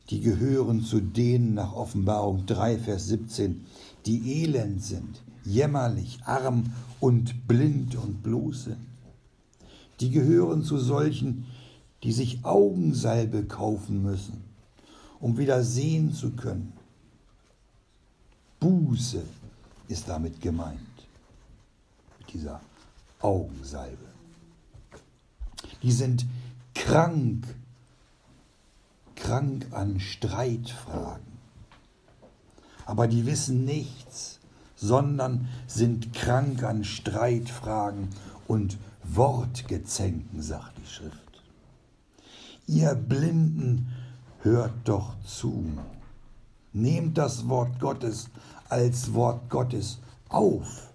die 0.10 0.22
gehören 0.22 0.84
zu 0.84 1.00
denen 1.00 1.56
nach 1.56 1.74
Offenbarung 1.74 2.46
3, 2.46 2.78
Vers 2.78 3.08
17, 3.08 3.66
die 4.06 4.44
elend 4.44 4.84
sind, 4.84 5.22
jämmerlich, 5.44 6.20
arm 6.24 6.72
und 7.00 7.48
blind 7.48 7.96
und 7.96 8.24
bloß 8.24 8.66
sind. 8.66 8.78
Die 10.00 10.12
gehören 10.12 10.64
zu 10.64 10.78
solchen, 10.78 11.46
die 12.04 12.12
sich 12.12 12.46
Augensalbe 12.46 13.46
kaufen 13.46 14.04
müssen, 14.04 14.44
um 15.20 15.38
wieder 15.38 15.64
sehen 15.64 16.14
zu 16.14 16.32
können. 16.32 16.74
Buße 18.60 19.24
ist 19.88 20.08
damit 20.08 20.42
gemeint, 20.42 20.80
mit 22.20 22.34
dieser 22.34 22.62
Augensalbe. 23.20 24.08
Die 25.82 25.92
sind 25.92 26.26
krank, 26.74 27.46
krank 29.16 29.68
an 29.72 30.00
Streitfragen. 30.00 31.38
Aber 32.86 33.08
die 33.08 33.26
wissen 33.26 33.66
nichts, 33.66 34.40
sondern 34.76 35.48
sind 35.68 36.14
krank 36.14 36.64
an 36.64 36.84
Streitfragen 36.84 38.10
und 38.48 38.78
Wortgezänken, 39.04 40.42
sagt 40.42 40.78
die 40.78 40.88
Schrift. 40.88 41.44
Ihr 42.68 42.96
Blinden, 42.96 43.94
hört 44.42 44.74
doch 44.86 45.20
zu. 45.26 45.66
Nehmt 46.74 47.18
das 47.18 47.48
Wort 47.48 47.80
Gottes 47.80 48.30
als 48.70 49.14
Wort 49.14 49.50
Gottes 49.50 50.00
auf 50.30 50.92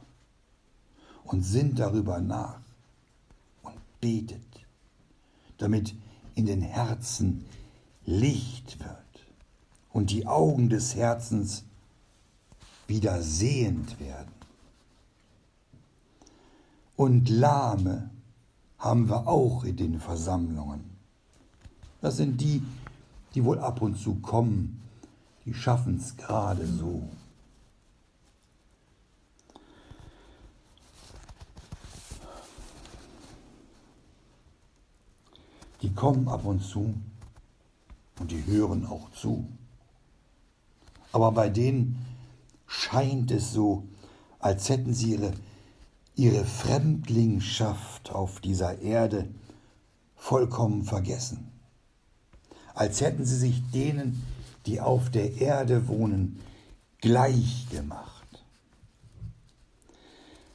und 1.24 1.42
sinnt 1.42 1.78
darüber 1.78 2.20
nach 2.20 2.60
und 3.62 3.74
betet, 4.00 4.66
damit 5.58 5.94
in 6.34 6.46
den 6.46 6.62
Herzen 6.62 7.44
Licht 8.04 8.80
wird 8.80 8.98
und 9.92 10.10
die 10.10 10.26
Augen 10.26 10.68
des 10.68 10.94
Herzens 10.94 11.64
wieder 12.86 13.22
sehend 13.22 14.00
werden. 14.00 14.32
Und 16.96 17.28
Lahme 17.28 18.10
haben 18.78 19.08
wir 19.08 19.26
auch 19.28 19.64
in 19.64 19.76
den 19.76 20.00
Versammlungen. 20.00 20.84
Das 22.00 22.16
sind 22.16 22.40
die, 22.40 22.62
die 23.34 23.44
wohl 23.44 23.58
ab 23.58 23.80
und 23.80 23.96
zu 23.96 24.16
kommen, 24.16 24.82
die 25.44 25.54
schaffen 25.54 25.96
es 25.96 26.16
gerade 26.16 26.66
so. 26.66 27.02
Die 35.82 35.92
kommen 35.92 36.28
ab 36.28 36.44
und 36.44 36.62
zu 36.62 36.94
und 38.20 38.30
die 38.30 38.44
hören 38.46 38.86
auch 38.86 39.10
zu. 39.12 39.46
Aber 41.12 41.32
bei 41.32 41.48
denen 41.48 42.04
scheint 42.66 43.30
es 43.30 43.52
so, 43.52 43.84
als 44.38 44.68
hätten 44.68 44.94
sie 44.94 45.12
ihre, 45.12 45.32
ihre 46.16 46.44
Fremdlingschaft 46.44 48.12
auf 48.12 48.40
dieser 48.40 48.80
Erde 48.80 49.28
vollkommen 50.16 50.84
vergessen 50.84 51.52
als 52.74 53.00
hätten 53.00 53.24
sie 53.24 53.36
sich 53.36 53.62
denen, 53.70 54.22
die 54.66 54.80
auf 54.80 55.10
der 55.10 55.40
Erde 55.40 55.88
wohnen, 55.88 56.40
gleich 57.00 57.66
gemacht. 57.70 58.26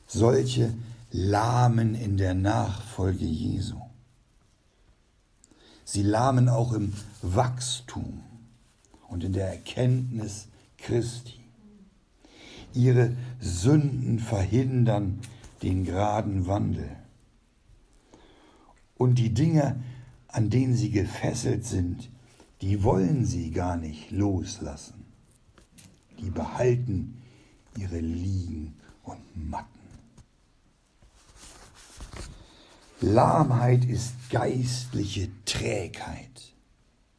Solche 0.08 0.74
lahmen 1.12 1.96
in 1.96 2.18
der 2.18 2.34
Nachfolge 2.34 3.26
Jesu. 3.26 3.76
Sie 5.90 6.04
lahmen 6.04 6.50
auch 6.50 6.74
im 6.74 6.92
Wachstum 7.22 8.22
und 9.08 9.24
in 9.24 9.32
der 9.32 9.48
Erkenntnis 9.48 10.50
Christi. 10.78 11.40
Ihre 12.74 13.16
Sünden 13.40 14.20
verhindern 14.20 15.22
den 15.64 15.86
geraden 15.86 16.46
Wandel. 16.46 16.90
Und 18.98 19.16
die 19.16 19.34
Dinge, 19.34 19.82
an 20.28 20.50
denen 20.50 20.76
sie 20.76 20.92
gefesselt 20.92 21.66
sind, 21.66 22.10
die 22.60 22.84
wollen 22.84 23.24
sie 23.24 23.52
gar 23.52 23.78
nicht 23.78 24.12
loslassen. 24.12 25.06
Die 26.20 26.32
behalten 26.32 27.22
ihre 27.78 28.02
Liegen 28.02 28.76
und 29.04 29.50
Matten. 29.50 29.77
Lahmheit 33.00 33.86
ist 33.86 34.14
geistliche 34.32 35.30
Trägheit. 35.46 36.56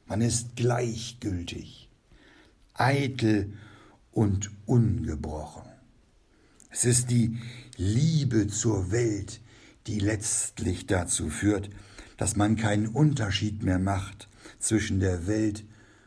Man 0.07 0.23
ist 0.23 0.57
gleichgültig, 0.57 1.89
eitel 2.75 3.53
und 4.11 4.51
ungebrochen. 4.67 5.71
Es 6.71 6.85
ist 6.85 7.13
die 7.13 7.39
Liebe 7.77 8.49
zur 8.49 8.91
Welt, 8.91 9.41
die 9.87 10.01
letztlich 10.01 10.89
dazu 10.89 11.31
führt, 11.31 11.71
dass 12.17 12.35
man 12.35 12.57
keinen 12.57 12.89
Unterschied 12.89 13.63
mehr 13.63 13.79
macht 13.79 14.29
zwischen 14.59 14.99
der 14.99 15.29
Welt 15.29 15.65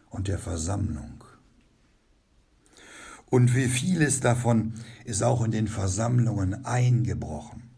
und 0.09 0.27
der 0.27 0.37
Versammlung. 0.37 1.23
Und 3.29 3.55
wie 3.55 3.69
vieles 3.69 4.19
davon 4.19 4.73
ist 5.05 5.23
auch 5.23 5.45
in 5.45 5.51
den 5.51 5.69
Versammlungen 5.69 6.65
eingebrochen. 6.65 7.70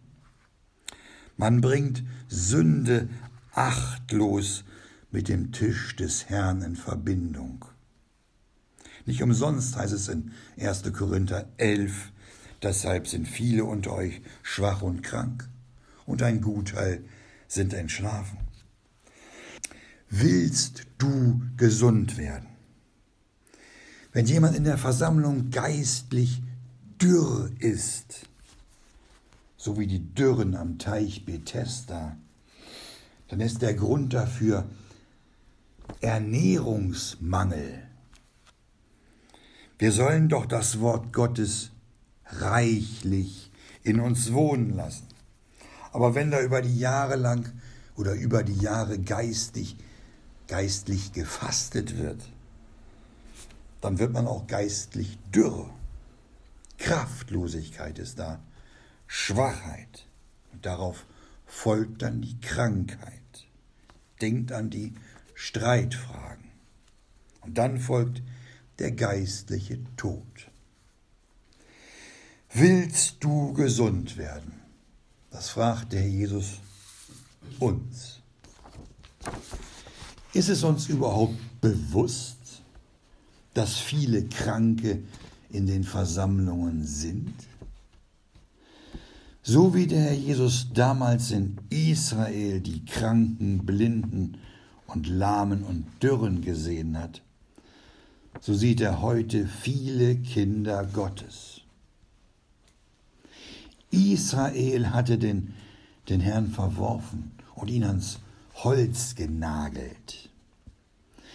Man 1.38 1.62
bringt 1.62 2.04
Sünde 2.28 3.10
achtlos 3.54 4.63
mit 5.12 5.30
dem 5.30 5.52
Tisch 5.52 5.96
des 5.96 6.30
Herrn 6.30 6.62
in 6.62 6.76
Verbindung. 6.76 7.65
Nicht 9.06 9.22
umsonst 9.22 9.76
heißt 9.76 9.93
es 9.93 10.08
in 10.08 10.32
1. 10.60 10.93
Korinther 10.93 11.48
11, 11.58 12.12
deshalb 12.62 13.08
sind 13.08 13.28
viele 13.28 13.65
unter 13.65 13.93
euch 13.93 14.22
schwach 14.41 14.82
und 14.82 15.02
krank 15.04 15.50
und 16.06 16.24
ein 16.24 16.41
Gutteil 16.41 17.04
sind 17.48 17.74
entschlafen. 17.74 18.38
willst 20.10 20.86
du 21.00 21.41
gesund 21.58 22.17
werden? 22.17 22.48
Wenn 24.12 24.28
jemand 24.28 24.56
in 24.56 24.63
der 24.63 24.78
Versammlung 24.78 25.50
geistlich 25.50 26.41
dürr 27.02 27.50
ist, 27.60 28.30
so 29.63 29.80
wie 29.80 29.88
die 29.88 30.13
Dürren 30.13 30.58
am 30.58 30.78
Teich 30.78 31.26
Bethesda, 31.26 32.17
dann 33.30 33.39
ist 33.39 33.62
der 33.62 33.73
Grund 33.73 34.13
dafür 34.13 34.65
Ernährungsmangel. 36.02 37.82
Wir 39.80 39.93
sollen 39.93 40.28
doch 40.28 40.47
das 40.47 40.82
Wort 40.82 41.13
Gottes 41.13 41.71
reichlich 42.26 43.52
in 43.84 44.02
uns 44.02 44.34
wohnen 44.34 44.76
lassen. 44.76 45.08
Aber 45.93 46.13
wenn 46.13 46.30
da 46.30 46.41
über 46.41 46.62
die 46.62 46.78
Jahre 46.78 47.15
lang 47.15 47.49
oder 47.95 48.15
über 48.15 48.43
die 48.43 48.60
Jahre 48.60 48.99
geistig, 48.99 49.78
geistlich 50.49 51.13
gefastet 51.13 51.97
wird, 51.97 52.19
dann 53.80 53.97
wird 53.97 54.12
man 54.12 54.28
auch 54.28 54.45
geistlich 54.45 55.17
dürr. 55.34 55.69
Kraftlosigkeit 56.78 57.97
ist 57.97 58.19
da, 58.19 58.41
Schwachheit. 59.15 60.08
Und 60.52 60.65
darauf 60.65 61.06
folgt 61.45 62.02
dann 62.02 62.21
die 62.21 62.41
Krankheit. 62.41 63.45
Denkt 64.21 64.52
an 64.52 64.71
die 64.71 64.93
Streitfragen. 65.36 66.49
Und 67.41 67.60
dann 67.60 67.80
folgt 67.80 68.23
der 68.80 68.91
geistliche 68.91 69.80
Tod. 69.97 70.49
Willst 72.52 73.23
du 73.23 73.54
gesund 73.54 74.17
werden? 74.17 74.60
Das 75.30 75.52
fragt 75.52 75.93
der 75.93 76.10
Jesus 76.10 76.60
uns. 77.60 78.19
Ist 80.34 80.49
es 80.49 80.63
uns 80.63 80.89
überhaupt 80.89 81.62
bewusst, 81.62 82.63
dass 83.54 83.78
viele 83.78 84.26
Kranke 84.26 85.04
in 85.52 85.67
den 85.67 85.84
Versammlungen 85.84 86.84
sind? 86.84 87.36
So 89.45 89.75
wie 89.75 89.88
der 89.88 89.99
Herr 89.99 90.13
Jesus 90.13 90.69
damals 90.73 91.32
in 91.32 91.58
Israel 91.69 92.62
die 92.62 92.86
Kranken, 92.86 93.65
Blinden 93.65 94.38
und 94.88 95.06
Lahmen 95.06 95.63
und 95.65 95.86
Dürren 96.01 96.41
gesehen 96.41 96.97
hat, 96.97 97.21
so 98.39 98.53
sieht 98.53 98.79
er 98.79 99.01
heute 99.01 99.45
viele 99.45 100.15
Kinder 100.15 100.86
Gottes. 100.86 101.60
Israel 103.91 104.91
hatte 104.91 105.17
den, 105.17 105.53
den 106.08 106.21
Herrn 106.21 106.47
verworfen 106.47 107.34
und 107.53 107.69
ihn 107.69 107.84
ans 107.84 108.19
Holz 108.56 109.13
genagelt. 109.13 110.29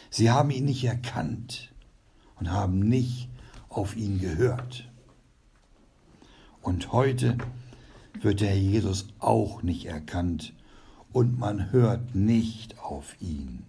Sie 0.09 0.31
haben 0.31 0.51
ihn 0.51 0.65
nicht 0.65 0.85
erkannt 0.85 1.75
und 2.41 2.51
haben 2.51 2.79
nicht 2.79 3.29
auf 3.69 3.99
ihn 3.99 4.19
gehört. 4.19 4.89
Und 6.63 6.93
heute 6.93 7.37
wird 8.25 8.41
der 8.41 8.59
Jesus 8.59 9.09
auch 9.19 9.63
nicht 9.63 9.87
erkannt 9.87 10.53
und 11.13 11.39
man 11.39 11.73
hört 11.73 12.15
nicht 12.15 12.79
auf 12.79 13.17
ihn. 13.21 13.65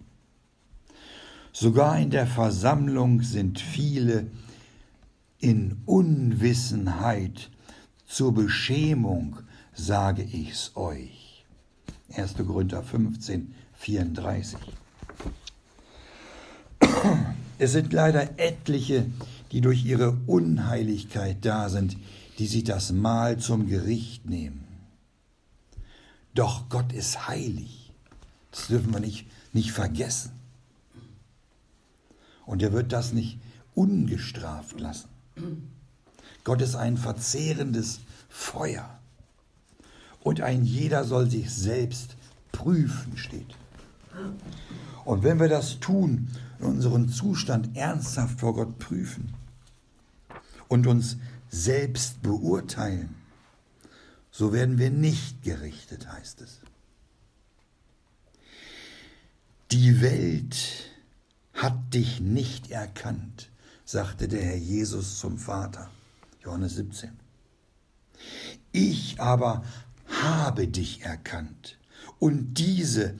Sogar 1.52 1.98
in 1.98 2.10
der 2.10 2.26
Versammlung 2.26 3.22
sind 3.22 3.58
viele 3.58 4.26
in 5.40 5.78
Unwissenheit 5.86 7.50
zur 8.06 8.32
Beschämung, 8.34 9.38
sage 9.72 10.22
ich's 10.22 10.72
euch. 10.76 11.44
1. 12.14 12.34
Korinther 12.36 12.82
15, 12.82 13.54
34. 13.74 14.58
Es 17.58 17.72
sind 17.72 17.92
leider 17.92 18.38
etliche, 18.38 19.06
die 19.52 19.60
durch 19.60 19.84
ihre 19.84 20.16
Unheiligkeit 20.26 21.38
da 21.42 21.68
sind, 21.68 21.96
die 22.40 22.46
sich 22.46 22.64
das 22.64 22.90
Mahl 22.90 23.36
zum 23.36 23.66
Gericht 23.66 24.24
nehmen. 24.24 24.64
Doch 26.34 26.70
Gott 26.70 26.90
ist 26.90 27.28
heilig. 27.28 27.92
Das 28.50 28.68
dürfen 28.68 28.94
wir 28.94 29.00
nicht, 29.00 29.26
nicht 29.52 29.72
vergessen. 29.72 30.32
Und 32.46 32.62
er 32.62 32.72
wird 32.72 32.92
das 32.92 33.12
nicht 33.12 33.38
ungestraft 33.74 34.80
lassen. 34.80 35.10
Gott 36.42 36.62
ist 36.62 36.76
ein 36.76 36.96
verzehrendes 36.96 38.00
Feuer. 38.30 38.98
Und 40.20 40.40
ein 40.40 40.64
jeder 40.64 41.04
soll 41.04 41.30
sich 41.30 41.50
selbst 41.50 42.16
prüfen, 42.52 43.18
steht. 43.18 43.54
Und 45.04 45.24
wenn 45.24 45.38
wir 45.38 45.48
das 45.50 45.78
tun, 45.78 46.28
unseren 46.58 47.10
Zustand 47.10 47.76
ernsthaft 47.76 48.40
vor 48.40 48.54
Gott 48.54 48.78
prüfen 48.78 49.34
und 50.68 50.86
uns 50.86 51.18
selbst 51.50 52.22
beurteilen, 52.22 53.14
so 54.30 54.52
werden 54.52 54.78
wir 54.78 54.90
nicht 54.90 55.42
gerichtet, 55.42 56.10
heißt 56.10 56.40
es. 56.40 56.60
Die 59.72 60.00
Welt 60.00 60.56
hat 61.52 61.94
dich 61.94 62.20
nicht 62.20 62.70
erkannt, 62.70 63.50
sagte 63.84 64.28
der 64.28 64.42
Herr 64.42 64.56
Jesus 64.56 65.18
zum 65.18 65.38
Vater. 65.38 65.90
Johannes 66.42 66.76
17. 66.76 67.10
Ich 68.72 69.20
aber 69.20 69.64
habe 70.06 70.68
dich 70.68 71.02
erkannt 71.02 71.78
und 72.18 72.54
diese 72.54 73.14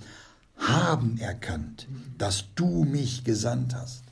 haben 0.57 1.19
erkannt, 1.19 1.87
dass 2.19 2.45
du 2.55 2.85
mich 2.85 3.25
gesandt 3.25 3.75
hast. 3.75 4.05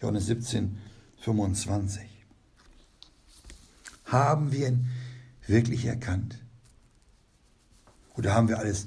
Johannes 0.00 0.26
17, 0.26 0.78
25. 1.20 2.15
Haben 4.06 4.52
wir 4.52 4.68
ihn 4.68 4.88
wirklich 5.46 5.84
erkannt? 5.84 6.42
Oder 8.14 8.34
haben 8.34 8.48
wir 8.48 8.58
alles 8.58 8.86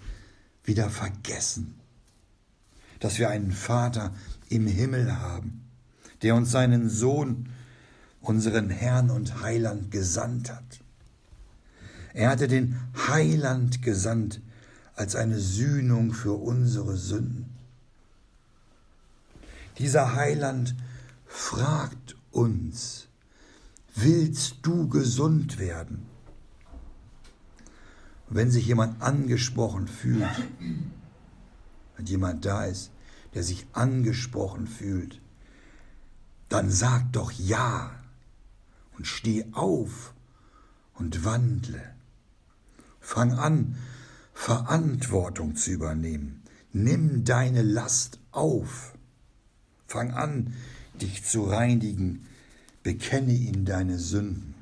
wieder 0.64 0.90
vergessen? 0.90 1.76
Dass 3.00 3.20
wir 3.20 3.30
einen 3.30 3.52
Vater 3.52 4.14
im 4.50 4.66
Himmel 4.68 5.18
haben, 5.18 5.70
der 6.22 6.36
uns 6.36 6.52
seinen 6.52 6.90
Sohn, 6.90 7.50
unseren 8.22 8.70
Herrn 8.70 9.10
und 9.10 9.42
Heiland, 9.42 9.92
gesandt 9.92 10.52
hat. 10.52 10.82
Er 12.14 12.30
hatte 12.30 12.48
den 12.48 12.78
Heiland 13.08 13.82
gesandt 13.82 14.42
als 14.96 15.16
eine 15.16 15.40
Sühnung 15.40 16.12
für 16.12 16.34
unsere 16.34 16.98
Sünden. 16.98 17.56
Dieser 19.78 20.16
Heiland 20.16 20.76
fragt 21.26 22.18
uns, 22.32 23.09
willst 24.02 24.58
du 24.64 24.88
gesund 24.88 25.60
werden? 25.60 26.06
Wenn 28.30 28.52
sich 28.52 28.68
jemand 28.68 29.02
angesprochen 29.02 29.88
fühlt, 29.88 30.44
wenn 31.96 32.06
jemand 32.06 32.46
da 32.46 32.66
ist, 32.66 32.92
der 33.34 33.44
sich 33.44 33.66
angesprochen 33.74 34.68
fühlt, 34.68 35.20
dann 36.48 36.70
sag 36.70 37.12
doch 37.12 37.32
ja 37.32 37.92
und 38.98 39.08
steh 39.08 39.46
auf 39.52 40.14
und 40.94 41.24
wandle. 41.26 41.82
Fang 43.00 43.34
an, 43.34 43.78
Verantwortung 44.34 45.56
zu 45.56 45.72
übernehmen. 45.72 46.44
Nimm 46.72 47.24
deine 47.24 47.62
Last 47.62 48.20
auf. 48.32 48.94
Fang 49.88 50.12
an, 50.12 50.54
dich 51.02 51.24
zu 51.24 51.44
reinigen. 51.44 52.28
Bekenne 52.90 53.34
ihm 53.34 53.66
deine 53.66 54.00
Sünden. 54.00 54.56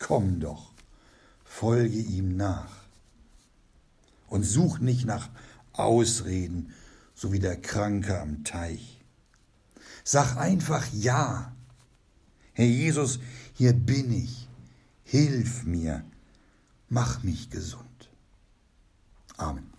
Komm 0.00 0.40
doch, 0.40 0.72
folge 1.44 1.96
ihm 1.96 2.36
nach. 2.36 2.72
Und 4.26 4.42
such 4.42 4.80
nicht 4.80 5.06
nach 5.06 5.28
Ausreden, 5.72 6.74
so 7.14 7.30
wie 7.30 7.38
der 7.38 7.60
Kranke 7.60 8.20
am 8.20 8.42
Teich. 8.42 9.00
Sag 10.02 10.36
einfach 10.38 10.92
Ja. 10.92 11.52
Herr 12.52 12.66
Jesus, 12.66 13.20
hier 13.54 13.74
bin 13.74 14.12
ich. 14.12 14.48
Hilf 15.04 15.62
mir. 15.62 16.04
Mach 16.88 17.22
mich 17.22 17.48
gesund. 17.48 18.08
Amen. 19.36 19.70